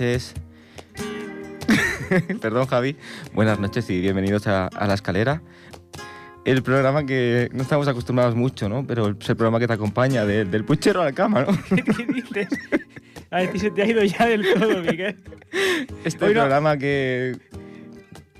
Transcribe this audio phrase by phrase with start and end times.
[0.00, 0.32] Noches.
[2.40, 2.96] Perdón, Javi.
[3.34, 5.42] Buenas noches y bienvenidos a, a, La Escalera.
[6.46, 8.86] El programa que no estamos acostumbrados mucho, ¿no?
[8.86, 11.48] Pero es el programa que te acompaña de, del puchero a la cama, ¿no?
[11.68, 12.48] ¿Qué dices?
[13.30, 15.18] A ver, se te ha ido ya del todo, Miguel.
[16.02, 17.36] Este Hoy programa que,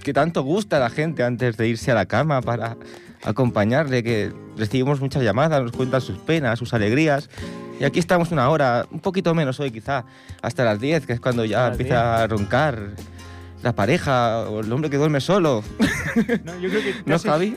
[0.03, 2.79] que tanto gusta a la gente antes de irse a la cama para
[3.23, 7.29] acompañarle, que recibimos muchas llamadas, nos cuentan sus penas, sus alegrías.
[7.81, 10.05] Y aquí estamos una hora, un poquito menos hoy quizá,
[10.43, 12.91] hasta las 10, que es cuando ya empieza a roncar
[13.63, 15.65] la pareja o el hombre que duerme solo.
[16.45, 17.57] No, yo creo que ¿No, Javi?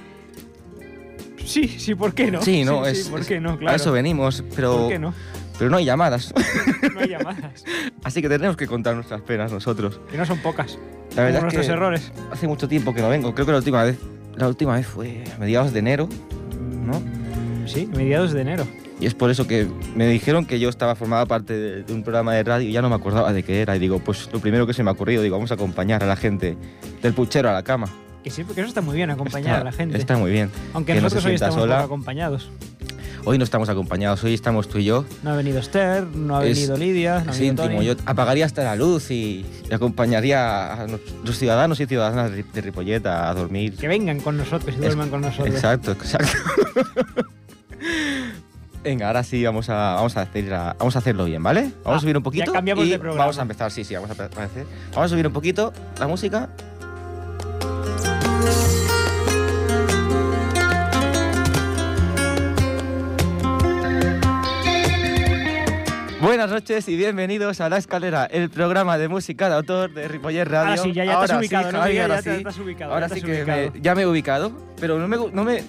[1.45, 2.42] Sí, sí, ¿por qué no?
[2.42, 3.52] Sí, no, sí, es, sí, ¿por qué no?
[3.52, 3.75] a Claro.
[3.75, 5.14] eso venimos, pero, ¿Por qué no?
[5.59, 6.33] pero no hay llamadas.
[6.94, 7.64] No hay llamadas.
[8.03, 10.00] Así que tenemos que contar nuestras penas nosotros.
[10.09, 10.78] Que no son pocas.
[11.16, 12.11] La verdad es nuestros que errores.
[12.31, 13.33] hace mucho tiempo que no vengo.
[13.33, 13.98] Creo que la última vez,
[14.36, 16.08] la última vez fue a mediados de enero,
[16.86, 17.00] ¿no?
[17.00, 18.66] Mm, Sí, mediados de enero.
[18.99, 22.03] Y es por eso que me dijeron que yo estaba formada parte de, de un
[22.03, 23.75] programa de radio y ya no me acordaba de qué era.
[23.75, 26.08] Y digo, pues lo primero que se me ha ocurrido, digo, vamos a acompañar a
[26.08, 26.55] la gente
[27.02, 27.88] del puchero a la cama.
[28.23, 29.97] Que sí, porque eso está muy bien, acompañar Está- a la gente.
[29.97, 30.49] Está muy bien.
[30.73, 31.81] Aunque que no nosotros se hoy estamos sola.
[31.83, 32.49] acompañados.
[33.25, 35.05] Hoy no estamos acompañados, hoy estamos tú y yo.
[35.23, 37.67] No ha venido Esther, no ha Es- venido Lidia, no ha venido íntimo.
[37.80, 37.86] Tony.
[37.86, 40.88] Yo apagaría hasta la luz y, y acompañaría a
[41.25, 43.75] los ciudadanos y ciudadanas de, de Ripollet a dormir.
[43.75, 45.53] Que vengan con nosotros y duerman con nosotros.
[45.55, 46.38] Exacto, exacto.
[48.84, 51.72] Venga, ahora sí vamos a, vamos, a hacer vamos a hacerlo bien, ¿vale?
[51.84, 53.20] Vamos Ah, a subir un ya poquito cambiamos y de programa.
[53.23, 54.66] vamos a empezar, sí, sí, vamos a, a hacer.
[54.92, 56.50] Vamos a subir un poquito la música.
[66.22, 70.45] Buenas noches y bienvenidos a La Escalera, el programa de música de autor de Ripollet
[70.45, 70.70] Radio.
[70.70, 72.04] Ahora sí, ya, ya te Ahora has ubicado, sí, ¿no, Javi, Miguel?
[72.11, 72.44] ahora Ya te- sí.
[72.44, 75.08] te has ubicado, Ahora ya te sí que me- ya me he ubicado, pero no
[75.10, 75.64] me, no me,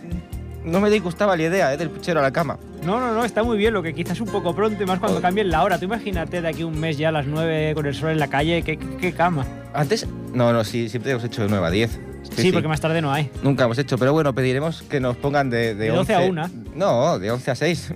[0.64, 2.58] no me disgustaba la idea eh, del puchero a la cama.
[2.84, 4.98] No, no, no, está muy bien, lo que quizás es un poco pronto y más
[4.98, 5.22] cuando Oh.
[5.22, 5.78] cambien la hora.
[5.78, 8.28] Tú imagínate de aquí un mes ya a las 9 con el sol en la
[8.28, 9.46] calle, qué, qué- qué cama.
[9.72, 11.98] Antes, no, no, sí, siempre hemos hecho de 9 a 10.
[12.36, 13.30] Sí, porque más tarde no hay.
[13.42, 16.30] Nunca hemos hecho, pero bueno, pediremos que nos pongan de, de, De 12 a 11
[16.30, 16.50] 1.
[16.74, 17.92] No, de 11 a 6.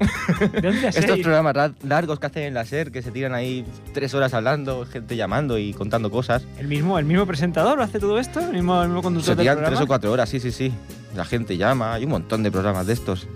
[0.61, 0.97] De 11 a 6.
[1.05, 4.35] Estos programas ra- largos que hacen en la SER, que se tiran ahí tres horas
[4.35, 6.45] hablando, gente llamando y contando cosas.
[6.59, 8.41] ¿El mismo, ¿El mismo presentador hace todo esto?
[8.41, 10.73] ¿El mismo, el mismo conductor Se tiran tres o cuatro horas, sí, sí, sí.
[11.17, 13.27] La gente llama, hay un montón de programas de estos.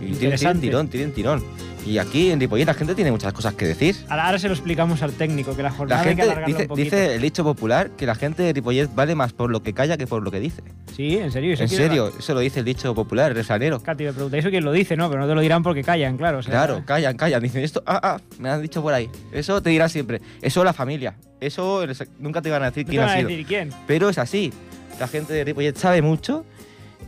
[0.00, 1.44] Y tienen, tirón, tienen tirón.
[1.84, 3.96] Y aquí en Ripollet la gente tiene muchas cosas que decir.
[4.08, 6.62] Ahora, ahora se lo explicamos al técnico, que la La jornada hay que gente dice,
[6.62, 6.84] un poquito.
[6.96, 9.96] dice el dicho popular que la gente de Ripollet vale más por lo que calla
[9.96, 10.62] que por lo que dice.
[10.94, 11.54] Sí, en serio.
[11.54, 13.80] eso En serio, eso lo dice el dicho popular, el refranero.
[13.82, 15.08] Katy, me preguntáis eso quién lo dice, ¿no?
[15.10, 16.38] Pero no te lo dirán porque callan, claro.
[16.38, 17.42] o sea, Claro, callan, callan.
[17.42, 19.10] Dicen esto, ah, ah, me han dicho por ahí.
[19.32, 20.20] Eso te dirán siempre.
[20.40, 21.14] Eso la familia.
[21.40, 21.82] Eso
[22.20, 23.28] nunca te van a decir No te quién van ha a sido.
[23.28, 23.70] decir quién.
[23.88, 24.52] Pero es así.
[25.00, 26.44] La gente de Ripollet sabe mucho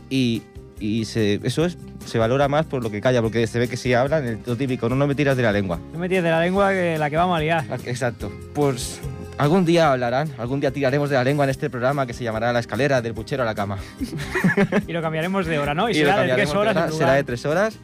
[0.09, 0.41] y,
[0.79, 3.77] y se- eso es, se valora más por lo que calla, porque se ve que
[3.77, 5.79] si hablan, el lo típico, no, no me tiras de la lengua.
[5.93, 7.65] No me tires de la lengua que la que vamos a liar.
[7.85, 8.31] Exacto.
[8.53, 8.99] Pues
[9.37, 12.51] algún día hablarán, algún día tiraremos de la lengua en este programa que se llamará
[12.53, 13.77] La escalera del puchero a la cama.
[14.87, 15.89] Y lo cambiaremos de hora, ¿no?
[15.89, 17.77] Y, Y será de tres de horas hora, será de tres horas.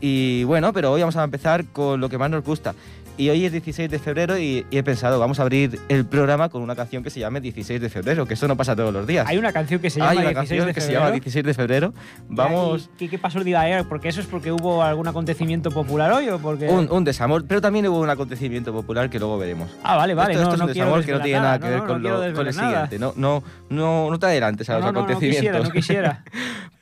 [0.00, 2.72] Y bueno, pero hoy vamos a empezar con lo que más nos gusta.
[3.18, 6.48] Y hoy es 16 de febrero y, y he pensado, vamos a abrir el programa
[6.50, 9.08] con una canción que se llame 16 de febrero, que eso no pasa todos los
[9.08, 9.26] días.
[9.28, 11.00] Hay una canción que se llama Hay una 16 canción de que se febrero.
[11.04, 11.94] llama 16 de febrero.
[12.28, 13.88] Vamos, ¿Y ¿Qué, qué pasó el día de ayer?
[13.88, 16.68] ¿Porque eso es porque hubo algún acontecimiento popular hoy o porque...?
[16.68, 19.68] un, un desamor, pero también hubo un acontecimiento popular que luego veremos.
[19.82, 20.34] Ah, vale, vale.
[20.34, 22.32] esto, no, esto no es un desamor que no tiene nada que ver con, lo-
[22.34, 23.00] con el siguiente.
[23.00, 25.72] No, no, no, no te adelantes a los no, no, acontecimientos.
[25.72, 26.24] quisiera, no quisiera.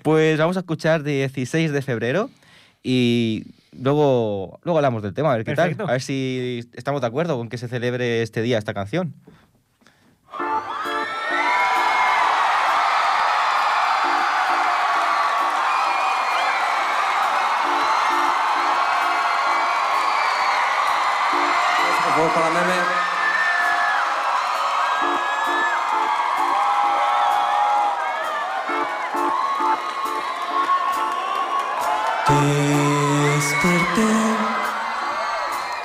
[0.02, 2.28] Pues vamos a escuchar 16 de febrero
[2.82, 3.44] y
[3.80, 5.84] luego, luego hablamos del tema, a ver qué Perfecto.
[5.84, 5.88] tal.
[5.90, 9.14] A ver si estamos de acuerdo con que se celebre este día esta canción.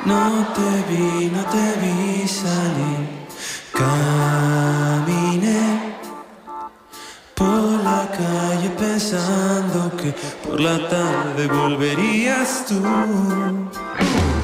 [0.05, 3.07] No te vi, no te vi salir.
[3.73, 5.63] Caminé
[7.35, 10.13] por la calle pensando que
[10.43, 12.81] por la tarde volverías tú.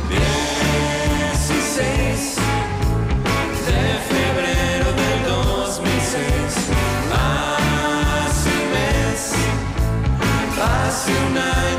[0.10, 2.36] 16
[3.68, 3.82] de
[4.12, 6.20] febrero del 2006,
[7.14, 9.22] hace un mes.
[10.60, 11.77] Hace un año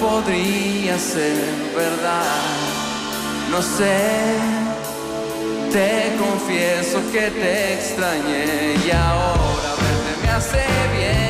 [0.00, 1.36] podría ser
[1.76, 2.22] verdad.
[3.50, 3.98] No sé,
[5.70, 10.64] te confieso que te extrañé y ahora verte me hace
[10.96, 11.29] bien.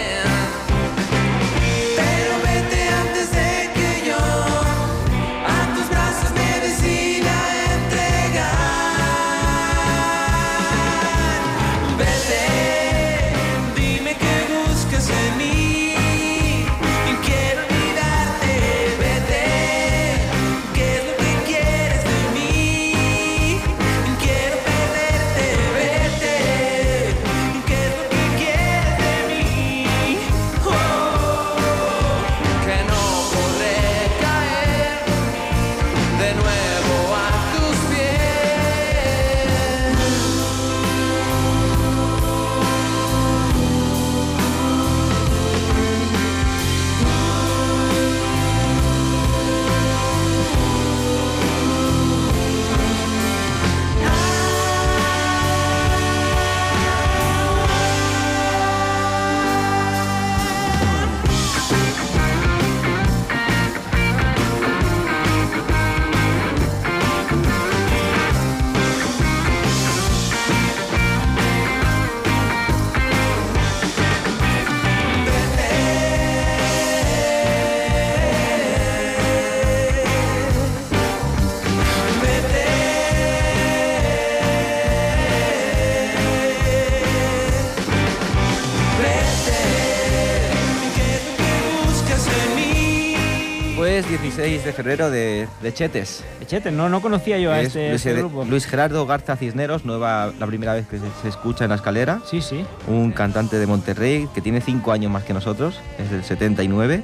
[94.00, 96.24] Pues 16 de febrero de, de Chetes.
[96.40, 98.46] Echete, no, no conocía yo a Es este, Luis, este grupo.
[98.46, 102.22] Luis Gerardo Garza Cisneros, nueva, la primera vez que se, se escucha en la escalera.
[102.24, 102.64] Sí, sí.
[102.88, 107.02] Un cantante de Monterrey que tiene 5 años más que nosotros, es del 79.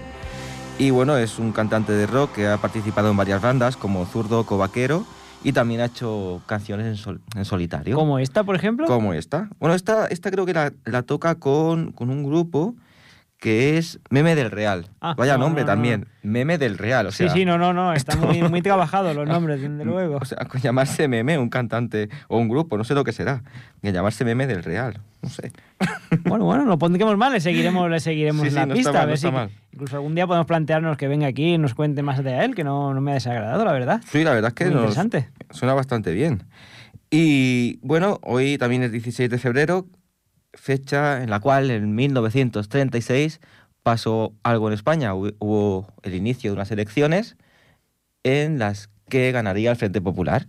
[0.79, 4.47] Y bueno, es un cantante de rock que ha participado en varias bandas como Zurdo
[4.47, 5.05] Covaquero
[5.45, 7.95] y también ha hecho canciones en, sol- en solitario.
[7.95, 8.87] Como esta, por ejemplo.
[8.87, 9.51] Como esta.
[9.61, 12.75] Bueno, esta, esta creo que la, la toca con, con un grupo
[13.39, 14.89] que es Meme del Real.
[15.01, 15.73] Ah, Vaya no, nombre no, no.
[15.75, 16.07] también.
[16.23, 17.07] Meme del Real.
[17.07, 17.93] O sea, sí, sí, no, no, no.
[17.93, 20.17] Están muy, muy trabajados los nombres, desde luego.
[20.21, 23.43] O sea, con llamarse Meme, un cantante o un grupo, no sé lo que será.
[23.83, 25.01] Que llamarse Meme del Real.
[25.23, 25.53] No sé.
[26.25, 28.93] Bueno, bueno, lo pondremos mal, le seguiremos, le seguiremos Sí, la no pista.
[28.93, 31.75] mal, a ver no si incluso algún día podemos plantearnos que venga aquí y nos
[31.75, 34.01] cuente más de él, que no, no me ha desagradado, la verdad.
[34.09, 35.29] Sí, la verdad es que nos- interesante.
[35.51, 36.45] suena bastante bien.
[37.11, 39.87] Y bueno, hoy también es 16 de febrero,
[40.57, 43.41] fecha en la cual en 1936
[43.83, 45.15] pasó algo en España.
[45.15, 47.37] Hu- Hubo el inicio de unas elecciones
[48.25, 50.47] en las que ganaría el Frente Popular.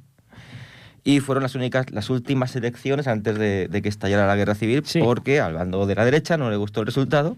[1.03, 4.81] Y fueron las únicas, las últimas elecciones antes de, de que estallara la guerra civil,
[4.85, 4.99] Sí.
[4.99, 7.37] porque al bando de la derecha no le gustó el resultado.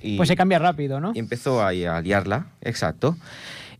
[0.00, 1.12] Y, Pues se cambia rápido, ¿no?
[1.14, 3.18] y empezó ahí a liarla, exacto.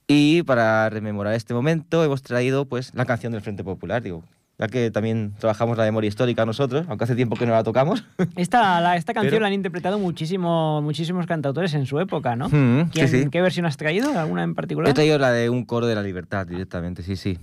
[0.07, 4.23] Y para rememorar este momento hemos traído pues la canción del Frente Popular, digo,
[4.61, 8.05] ya que también trabajamos la memoria histórica nosotros, aunque hace tiempo que no la tocamos.
[8.37, 12.49] Esta, la- esta canción Pero- la han interpretado muchísimo, muchísimos cantautores en su época, ¿no?
[12.50, 13.29] Mm, sí, ¿Quién- sí.
[13.31, 14.17] ¿Qué versión has traído?
[14.19, 14.90] ¿Alguna en particular?
[14.90, 17.38] He traído la de Un coro de la libertad directamente, sí, sí.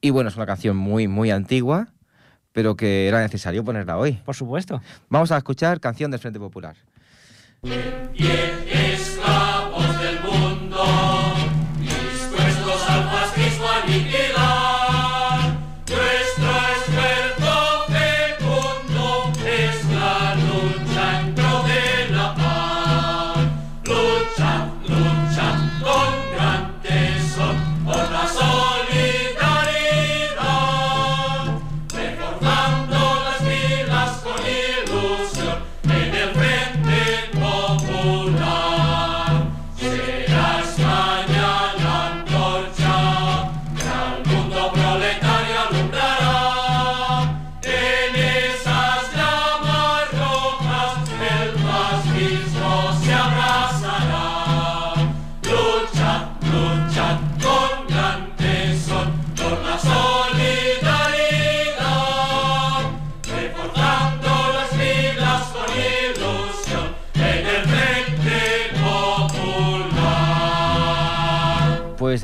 [0.00, 1.88] Y bueno, es una canción muy, muy antigua,
[2.52, 4.12] pero que era necesario ponerla hoy.
[4.24, 4.80] Por supuesto.
[5.08, 6.76] Vamos a escuchar canción del Frente Popular.
[7.62, 8.73] esclavos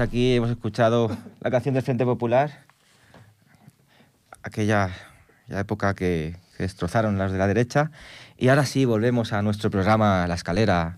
[0.00, 2.64] Pues aquí hemos escuchado la canción del Frente Popular,
[4.42, 4.88] aquella
[5.46, 7.90] ya época que, que destrozaron las de la derecha.
[8.38, 10.96] Y ahora sí, volvemos a nuestro programa La Escalera,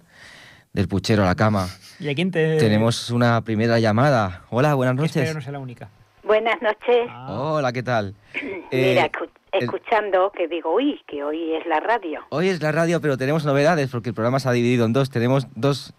[0.73, 1.67] del puchero a la cama.
[1.99, 2.59] ¿Y a quién te...?
[2.59, 4.43] Tenemos una primera llamada.
[4.51, 5.35] Hola, buenas que espero noches.
[5.35, 5.89] no sea la única.
[6.23, 7.09] Buenas noches.
[7.11, 8.15] Ah, Hola, ¿qué tal?
[8.71, 12.21] Mira, Eh, escu- escuchando que digo, uy, que hoy es la radio.
[12.29, 15.11] Hoy es la radio, pero tenemos novedades porque el programa se ha dividido en dos.
[15.11, 15.93] Tenemos dos.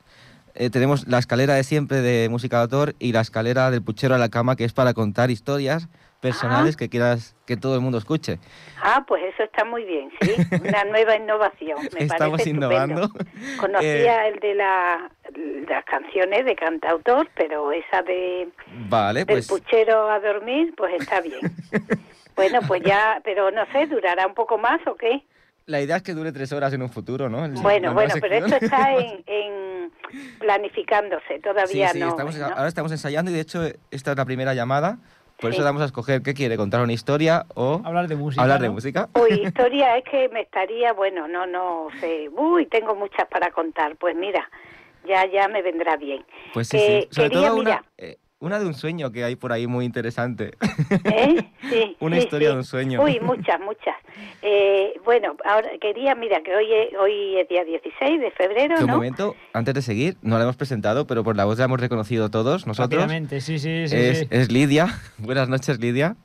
[0.55, 4.15] Eh, tenemos la escalera de siempre de música de autor y la escalera del puchero
[4.15, 5.89] a la cama, que es para contar historias
[6.24, 8.39] personales que quieras que todo el mundo escuche.
[8.81, 10.31] Ah, pues eso está muy bien, sí.
[10.63, 11.77] Una nueva innovación.
[11.93, 13.03] Me Estamos parece innovando.
[13.03, 13.60] estupendo.
[13.60, 15.12] Conocía el de la,
[15.67, 18.48] las canciones de cantautor, pero esa de
[18.88, 21.41] Vale, del pues puchero a dormir, pues está bien.
[22.38, 25.24] bueno, pues ya, pero no sé, ¿durará un poco más o qué?
[25.65, 27.46] La idea es que dure tres horas en un futuro, ¿no?
[27.46, 28.53] El- Bueno, bueno, pero sección.
[28.53, 29.91] esto está en, en
[30.39, 32.10] planificándose, todavía sí, sí, no.
[32.10, 32.46] estamos- ¿no?
[32.48, 34.98] ahora estamos ensayando y de hecho esta es la primera llamada.
[35.39, 35.55] Por Sí.
[35.58, 38.41] eso damos a escoger qué quiere, contar una historia o Hablar de música.
[38.43, 38.74] hablar de ¿no?
[38.74, 39.10] música.
[39.20, 43.96] Uy, historia es que me estaría, bueno, no, no sé, uy, tengo muchas para contar,
[43.98, 44.48] pues mira,
[45.08, 46.24] ya, ya me vendrá bien.
[46.53, 47.15] Pues sí, Que sí.
[47.15, 49.85] Sobre quería, todo una, mira, eh, una de un sueño que hay por ahí muy
[49.85, 50.51] interesante.
[51.05, 51.50] ¿eh?
[51.62, 52.53] Sí, Una sí, historia sí.
[52.53, 53.01] de un sueño.
[53.01, 53.95] Uy, muchas, muchas.
[54.41, 58.83] Eh, bueno, ahora quería, mira, que hoy es, hoy es día 16 de febrero, Que
[58.83, 58.95] un ¿no?
[58.95, 62.29] momento, antes de seguir, no la hemos presentado, pero por la voz la hemos reconocido
[62.29, 63.09] todos nosotros.
[63.09, 63.69] Sí, sí, sí.
[63.95, 64.27] Es, sí.
[64.29, 64.88] es Lidia.
[65.19, 66.17] Buenas noches, Lidia.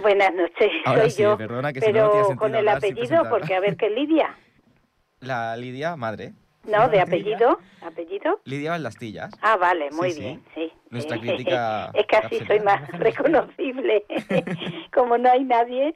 [0.00, 1.36] Buenas noches, Ahora soy sí, yo.
[1.36, 4.34] perdona, que si no, pero no con el apellido, porque a ver qué Lidia.
[5.20, 6.32] La Lidia, madre.
[6.64, 8.40] No, de apellido, apellido.
[8.44, 9.30] Lidia Valdastillas.
[9.40, 10.72] Ah, vale, muy Sí, bien, sí.
[10.90, 14.04] Nuestra crítica Es que así soy más reconocible,
[14.92, 15.94] como no hay nadie.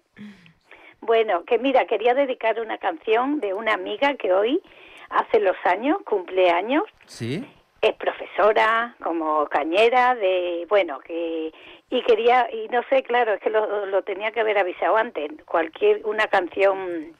[1.01, 4.63] Bueno, que mira, quería dedicar una canción de una amiga que hoy,
[5.11, 7.45] hace los años, cumpleaños, ¿Sí?
[7.83, 11.53] es profesora, como cañera, de, bueno, que,
[11.91, 15.31] y quería, y no sé, claro, es que lo, lo tenía que haber avisado antes,
[15.45, 17.15] cualquier, una canción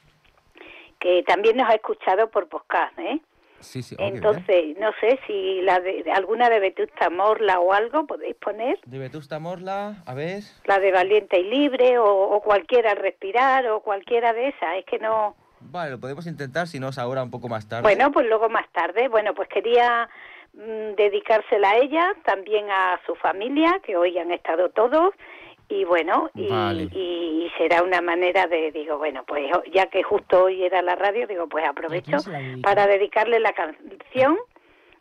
[0.99, 3.19] que también nos ha escuchado por podcast, ¿eh?
[3.63, 3.95] Sí, sí.
[3.97, 8.99] Entonces, no sé si la de, alguna de Vetusta Morla o algo podéis poner, De
[8.99, 10.43] Vetusta Morla, a ver.
[10.65, 14.85] la de Valiente y Libre o, o cualquiera al respirar o cualquiera de esas, es
[14.85, 15.35] que no...
[15.61, 17.83] Vale, lo podemos intentar, si no es ahora un poco más tarde.
[17.83, 20.09] Bueno, pues luego más tarde, bueno, pues quería
[20.53, 25.13] mm, dedicársela a ella, también a su familia, que hoy han estado todos,
[25.73, 26.83] y bueno, y, Vale.
[26.91, 31.25] y será una manera de, digo, bueno, pues ya que justo hoy era la radio,
[31.27, 32.17] digo, pues aprovecho
[32.61, 34.37] para dedicarle la canción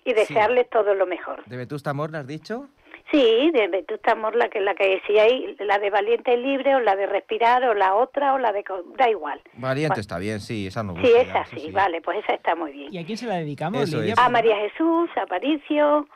[0.05, 1.45] y desearle todo lo mejor.
[1.47, 2.69] ¿De Vetusta Morla has dicho?
[3.11, 6.75] Sí, de Vetusta Morla, que es la que decía ahí, la de Valiente y Libre,
[6.77, 8.65] o la de Respirar, o la otra, o la de...
[8.65, 9.41] co- Da igual.
[9.55, 12.35] Valiente Va- está bien, sí, esa no Sí, gusta, esa eso sí, vale, pues esa
[12.35, 12.93] está muy bien.
[12.95, 14.15] ¿Y a quién se la dedicamos, Eso Lidia?
[14.15, 14.19] es.
[14.19, 16.07] A María Jesús Aparicio,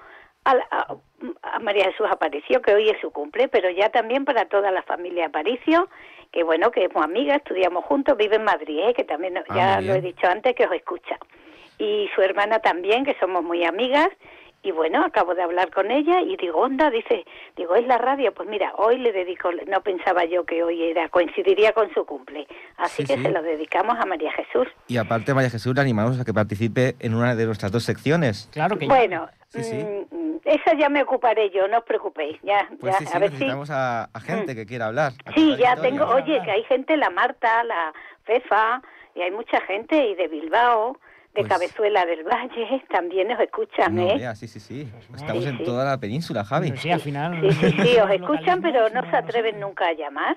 [0.46, 0.96] a, la- a-
[1.54, 4.82] a María Jesús Aparicio, que hoy es su cumple, pero ya también para toda la
[4.82, 5.88] familia Aparicio,
[6.32, 8.94] que bueno, que es muy amiga, estudiamos juntos, vive en Madrid, ¿eh?
[8.94, 11.16] que también Ah, ya lo he dicho antes, que os escucha.
[11.78, 14.08] Y su hermana también, que somos muy amigas,
[14.62, 17.24] y bueno, acabo de hablar con ella y digo, onda, dice,
[17.56, 21.08] digo, es la radio, pues mira, hoy le dedico, no pensaba yo que hoy era,
[21.08, 23.22] coincidiría con su cumple, así Sí, que sí.
[23.22, 24.66] se lo dedicamos a María Jesús.
[24.88, 28.48] Y aparte, María Jesús, le animamos a que participe en una de nuestras dos secciones.
[28.52, 29.76] Claro que Bueno, Sí, sí.
[30.10, 33.18] mm, esa ya me ocuparé yo, no os preocupéis, ya, Pues ya, sí, sí, a
[33.18, 33.34] ver si...
[33.34, 35.12] necesitamos a, a gente que quiera hablar.
[35.34, 37.92] Sí, ya tengo, oye, que hay gente, la Marta, la
[38.24, 38.80] Fefa,
[39.14, 40.98] y hay mucha gente, y de Bilbao,
[41.34, 44.14] de Pues- Cabezuela del Valle, también nos escuchan, No, ¿eh?
[44.18, 44.90] vea, sí, sí, sí.
[45.14, 45.64] Estamos Sí, en sí.
[45.64, 46.70] toda la península, Javi.
[46.70, 47.40] Pero sí, al final.
[47.42, 50.36] Sí, sí, sí, os escuchan, pero no se atreven nunca a llamar.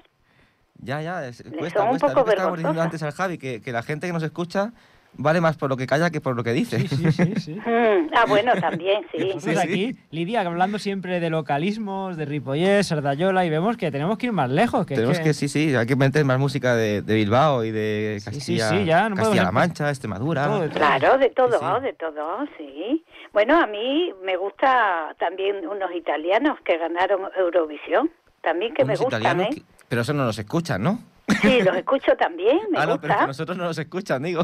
[0.81, 2.07] Ya, ya, es- son cuesta, un cuesta.
[2.07, 2.85] poco Lo que estábamos diciendo vergonzosas.
[2.85, 4.71] antes al Javi, que, que la gente que nos escucha
[5.13, 6.79] vale más por lo que calla que por lo que dice.
[6.79, 7.59] Sí, sí, sí, sí.
[7.65, 9.19] Mm, ah, bueno, también, sí.
[9.19, 9.57] Nosotros Sí, sí.
[9.57, 14.31] aquí, Lidia, hablando siempre de localismos, de Ripollés, Sardayola, y vemos que tenemos que ir
[14.31, 14.85] más lejos.
[14.85, 15.33] Que es Tenemos que...
[15.33, 18.69] sí, sí, hay que meter más música de, de Bilbao y de Sí, sí, Castilla,
[18.69, 20.45] sí, ya, no podemos Castilla-La Mancha, Extremadura.
[20.45, 20.77] Todo de todo.
[20.77, 21.81] Claro, de todo, Sí, sí.
[21.85, 23.05] de todo, sí.
[23.33, 28.09] Bueno, a mí me gusta también unos italianos que ganaron Eurovisión,
[28.41, 29.59] también que Unos me gustan, italianos ¿eh?
[29.59, 30.99] que- Pero eso no nos escuchan, ¿no?
[31.41, 33.17] Sí, los escucho también, me ah, no, pero es gusta.
[33.19, 34.41] que nosotros no nos escuchan, digo.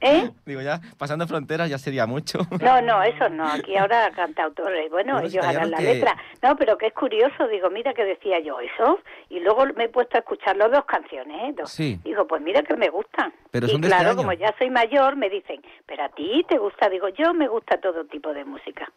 [0.00, 0.30] ¿Eh?
[0.46, 2.38] Digo, ya, pasando fronteras ya sería mucho.
[2.60, 3.46] No, no, eso no.
[3.48, 4.90] Aquí ahora cantautores.
[4.90, 6.16] Bueno, Unos ellos harán la que- letra.
[6.42, 7.48] No, pero que es curioso.
[7.48, 9.00] Digo, mira que decía yo eso.
[9.30, 11.54] Y luego me he puesto a escuchar las dos canciones, ¿eh?
[11.58, 11.70] Dos.
[11.70, 11.98] Sí.
[12.04, 13.32] Digo, pues mira que me gustan.
[13.50, 14.16] Pero y son de este claro, año.
[14.18, 16.88] como ya soy mayor, me dicen, pero a ti te gusta.
[16.88, 18.90] Digo, yo me gusta todo tipo de música.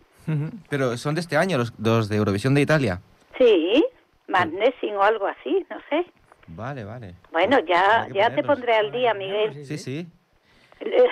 [0.69, 3.01] Pero son de este año, los, los de Eurovisión de Italia.
[3.37, 3.83] Sí,
[4.27, 6.05] Magnesin o algo así, no sé.
[6.47, 7.15] Vale, vale.
[7.31, 9.65] Bueno, Pues ya, ya te pondré al día, Miguel.
[9.65, 10.07] Sí, sí.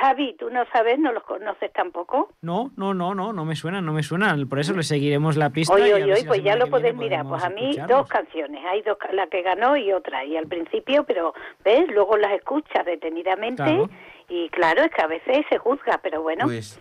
[0.02, 2.30] Javi, tú no sabes, no los conoces tampoco.
[2.42, 4.48] No, no, no, no, no me suenan, no me suenan.
[4.50, 5.74] Por eso le seguiremos la pista.
[5.74, 7.26] Oye, oye, si pues ya lo viene mirar.
[7.28, 7.98] Pues a mí escucharlos.
[8.00, 10.26] dos canciones, hay dos, la que ganó y otra.
[10.26, 11.34] Y al principio, pero
[11.64, 13.90] ves, luego las escuchas detenidamente Claro.
[14.28, 16.46] y claro, es que a veces se juzga, pero bueno.
[16.46, 16.80] Pues,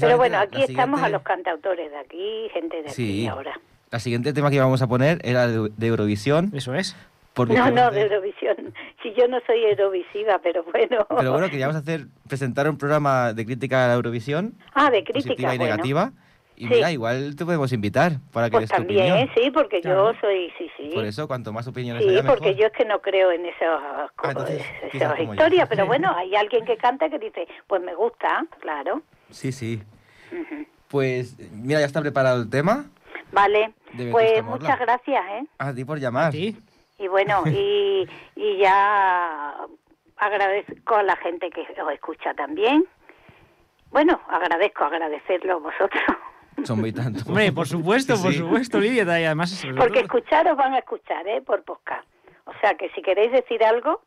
[0.00, 3.26] pero bueno, aquí estamos a los cantautores de aquí, gente de aquí Sí.
[3.26, 3.58] ahora.
[3.90, 6.96] La siguiente tema que íbamos a poner era de, de Eurovisión, Eso es.
[7.40, 8.74] Porque No, no, de Eurovisión.
[9.02, 11.06] Si yo no soy eurovisiva, pero bueno.
[11.16, 15.28] Pero bueno, queríamos hacer, presentar un programa de crítica a la Eurovisión, ah, de crítica,
[15.30, 15.72] positiva y bueno.
[15.72, 16.12] negativa.
[16.56, 16.74] Y Sí.
[16.74, 19.30] mira, igual te podemos invitar para que Pues des tu también, opinión.
[19.34, 20.12] sí, porque Claro.
[20.12, 20.90] yo soy, sí, sí.
[20.92, 22.36] Por eso, cuanto más opiniones Sí, haya, mejor.
[22.40, 26.34] porque yo es que no creo en esas, Ah, entonces, esas historias, pero bueno, hay
[26.36, 29.00] alguien que canta que dice, pues me gusta, claro.
[29.30, 29.82] Sí, sí.
[30.30, 30.66] Ujú.
[30.88, 32.84] Pues mira, ya está preparado el tema.
[33.32, 33.72] Vale,
[34.10, 35.46] pues muchas gracias, ¿eh?
[35.58, 36.32] A ti por llamar.
[36.32, 36.58] Sí.
[37.00, 39.56] Y bueno, y, y ya
[40.16, 42.84] agradezco a la gente que os escucha también.
[43.90, 46.02] Bueno, agradezco, agradecerlo vosotros.
[46.64, 47.26] Son muy tantos.
[47.26, 49.02] Hombre, por supuesto, Sí, por supuesto, Lidia.
[49.18, 51.40] Y además, Porque escucharos van a escuchar, ¿eh?
[51.40, 52.06] Por podcast.
[52.44, 54.02] O sea que si queréis decir algo,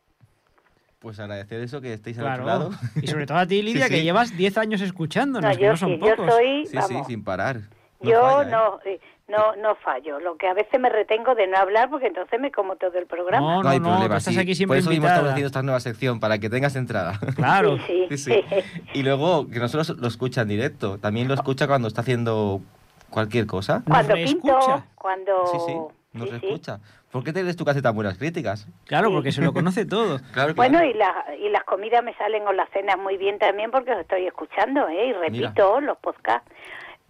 [1.00, 2.70] Pues agradecer eso que estéis al otro lado.
[3.02, 5.70] Y sobre todo a ti, Lidia, Sí, que llevas 10 años escuchándonos, no, que yo
[5.70, 6.34] no son sí, yo pocos.
[6.34, 7.56] soy, Sí, vamos, sí, sin parar.
[8.00, 8.50] No yo falla, ¿eh?
[8.52, 10.20] no, eh, no, no fallo.
[10.20, 13.06] Lo que a veces me retengo de no hablar porque entonces me como todo el
[13.06, 13.56] programa.
[13.56, 14.14] No, No hay no, no, problema.
[14.14, 14.40] tú estás sí.
[14.40, 15.16] aquí Por siempre eso mismo invitada.
[15.16, 17.18] estamos haciendo esta nueva sección, para que tengas entrada.
[17.36, 17.78] Claro.
[17.86, 18.44] Sí, Sí, sí.
[18.48, 18.62] sí.
[18.94, 22.60] Y luego, que no solo lo escucha en directo, también lo escucha cuando está haciendo
[23.10, 23.82] cualquier cosa.
[23.86, 25.46] Cuando pinto, cuando...
[25.46, 25.74] Sí, sí,
[26.12, 26.46] nos sí, sí.
[26.46, 26.80] escucha.
[27.10, 28.66] ¿Por qué te tú que hace tan buenas críticas?
[28.86, 30.18] Claro, porque se lo conoce todo.
[30.32, 30.54] Claro, claro.
[30.56, 33.92] Bueno, y, la- y las comidas me salen o las cenas muy bien también porque
[33.92, 35.08] os estoy escuchando, ¿eh?
[35.08, 36.50] Y repito los podcasts.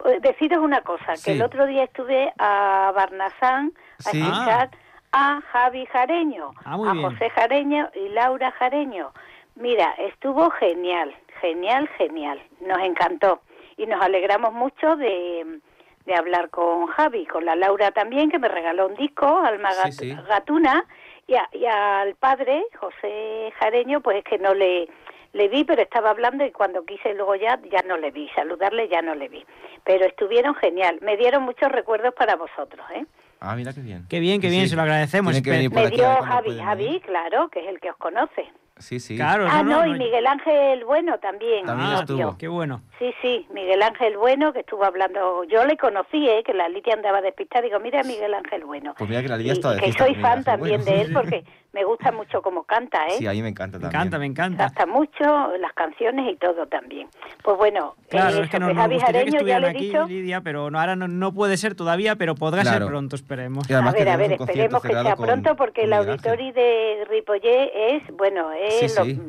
[0.04, 1.30] Eh, Deciros una cosa, que Sí.
[1.32, 3.72] el otro día estuve a Barnazán
[4.06, 4.20] a Sí.
[4.20, 4.70] escuchar
[5.12, 7.02] a Javi Jareño, Ah, a bien.
[7.02, 9.12] José Jareño y Laura Jareño.
[9.54, 12.42] Mira, estuvo genial, genial, genial.
[12.60, 13.40] Nos encantó.
[13.76, 15.60] Y nos alegramos mucho de,
[16.06, 19.80] de hablar con Javi, con la Laura también, que me regaló un disco, Alma Sí,
[19.82, 20.14] Gat- sí.
[20.28, 20.84] Gatuna,
[21.28, 24.88] y, a- y al padre, José Jareño, pues es que no le,
[25.34, 28.88] le vi, pero estaba hablando y cuando quise luego ya, ya no le vi, saludarle
[28.88, 29.44] ya no le vi.
[29.84, 33.04] Pero estuvieron genial, me dieron muchos recuerdos para vosotros, ¿eh?
[33.40, 34.06] Ah, mira qué bien.
[34.08, 34.68] Qué bien, qué bien, sí.
[34.70, 35.38] se lo agradecemos.
[35.42, 37.96] Que venir por Me aquí dio Javi, pueden Javi, claro, que es el que os
[37.98, 38.46] conoce.
[38.78, 39.16] Sí, sí.
[39.16, 41.64] Claro, ah, no, no, y no, Miguel Ángel Bueno también.
[41.66, 42.36] También nos estuvo.
[42.38, 42.80] Qué bueno.
[42.98, 46.42] Sí, sí, Miguel Ángel Bueno, que estuvo hablando, yo le conocí, ¿eh?
[46.44, 48.94] que la Lidia andaba despistada, digo, mira Miguel Ángel Bueno.
[48.96, 50.96] Pues mira que la Lidia Y- está de y que soy fan también Bueno.
[50.96, 51.44] de él porque
[51.74, 53.16] me gusta mucho cómo canta, ¿eh?
[53.18, 54.00] Sí, a mí me encanta Me también.
[54.00, 54.64] encanta, me encanta.
[54.64, 57.08] Gasta mucho las canciones y todo también.
[57.42, 59.70] Pues bueno, Claro, eh, es que nos, que nos Javi gustaría que estuvieran le he
[59.72, 60.06] aquí, dicho.
[60.06, 62.86] Lidia, pero no, ahora no, no puede ser todavía, pero podrá ser Claro.
[62.86, 63.68] pronto, esperemos.
[63.70, 68.52] A ver, a ver, esperemos que sea pronto porque el auditorio de Ripollé es, bueno,
[68.52, 69.20] es Sí, lo, sí.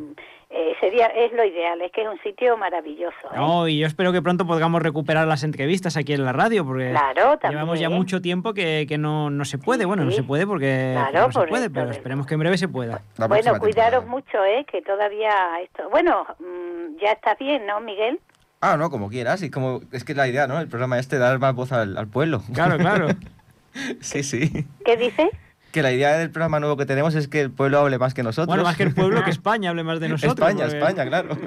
[0.57, 3.13] Eh, sería es lo ideal, es que es un sitio maravilloso.
[3.25, 3.35] ¿eh?
[3.35, 6.91] No, y yo espero que pronto podamos recuperar las entrevistas aquí en la radio, porque
[6.91, 9.81] Claro, llevamos ya mucho tiempo que, que no, no se puede.
[9.81, 12.57] Sí, bueno, no se puede porque Claro, no se puede, pero esperemos que en breve
[12.57, 13.01] se pueda.
[13.17, 14.05] La Bueno, cuidaros temporada.
[14.05, 14.65] mucho, ¿eh?
[14.71, 15.89] Que todavía esto...
[15.89, 18.21] Bueno, mm, ya está bien, ¿no, Miguel?
[18.61, 19.43] Ah, no, como quieras.
[19.43, 20.59] Y como, es que es la idea, ¿no?
[20.59, 22.41] El programa este, dar más voz al, al pueblo.
[22.53, 23.07] Claro, claro.
[23.99, 24.65] sí, sí.
[24.85, 25.29] ¿Qué dices?
[25.75, 28.23] Que la idea del programa nuevo que tenemos es que el pueblo hable más que
[28.23, 28.47] nosotros.
[28.47, 30.33] Bueno, más que el pueblo, que España hable más de nosotros.
[30.49, 31.37] España, porque España, claro.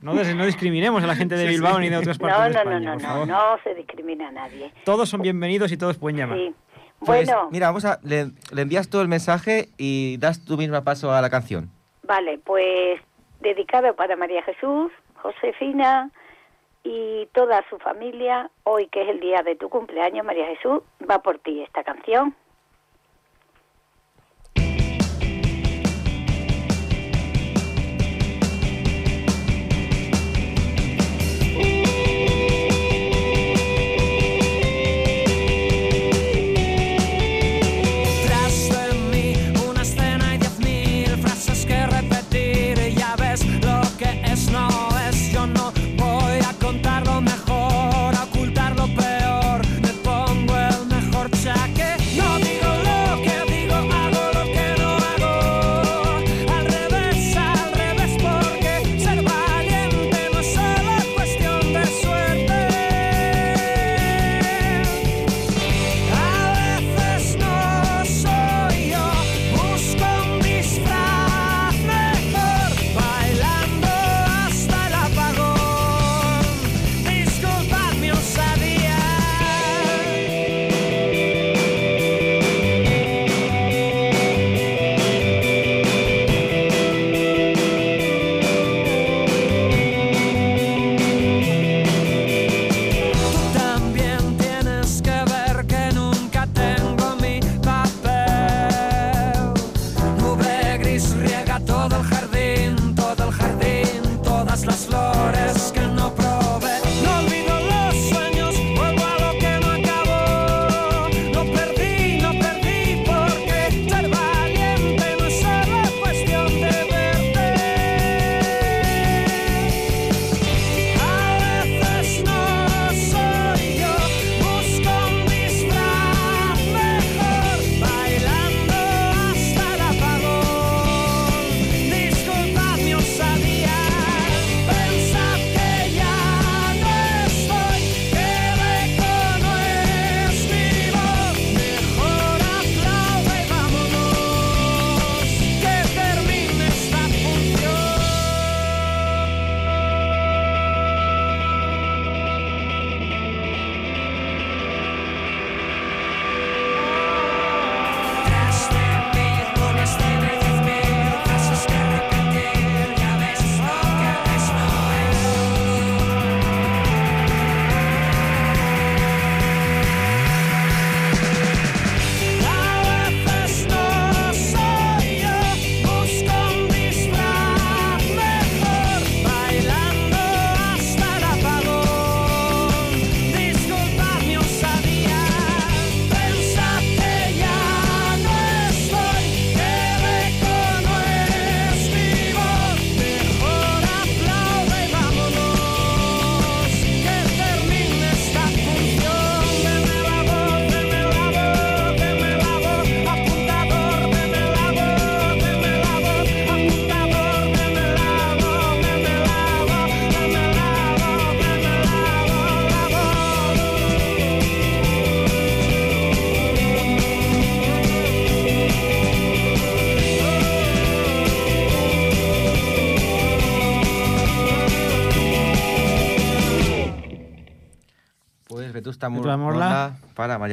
[0.00, 1.80] No, no discriminemos a la gente de Bilbao sí.
[1.82, 3.28] ni de otras partes No, de no, no, España, no, por no, favor.
[3.28, 4.72] no se discrimina a nadie.
[4.86, 6.38] Todos son bienvenidos y todos pueden llamar.
[6.38, 6.54] Sí.
[7.00, 8.00] Pues, Bueno, mira, vamos a.
[8.02, 11.68] Le, le envías tú el mensaje y das tu misma paso a la canción.
[12.08, 13.00] vale, pues
[13.40, 16.10] dedicado para María Jesús, Josefina
[16.84, 21.18] y toda su familia, hoy que es el día de tu cumpleaños, María Jesús, va
[21.20, 22.34] por ti esta canción.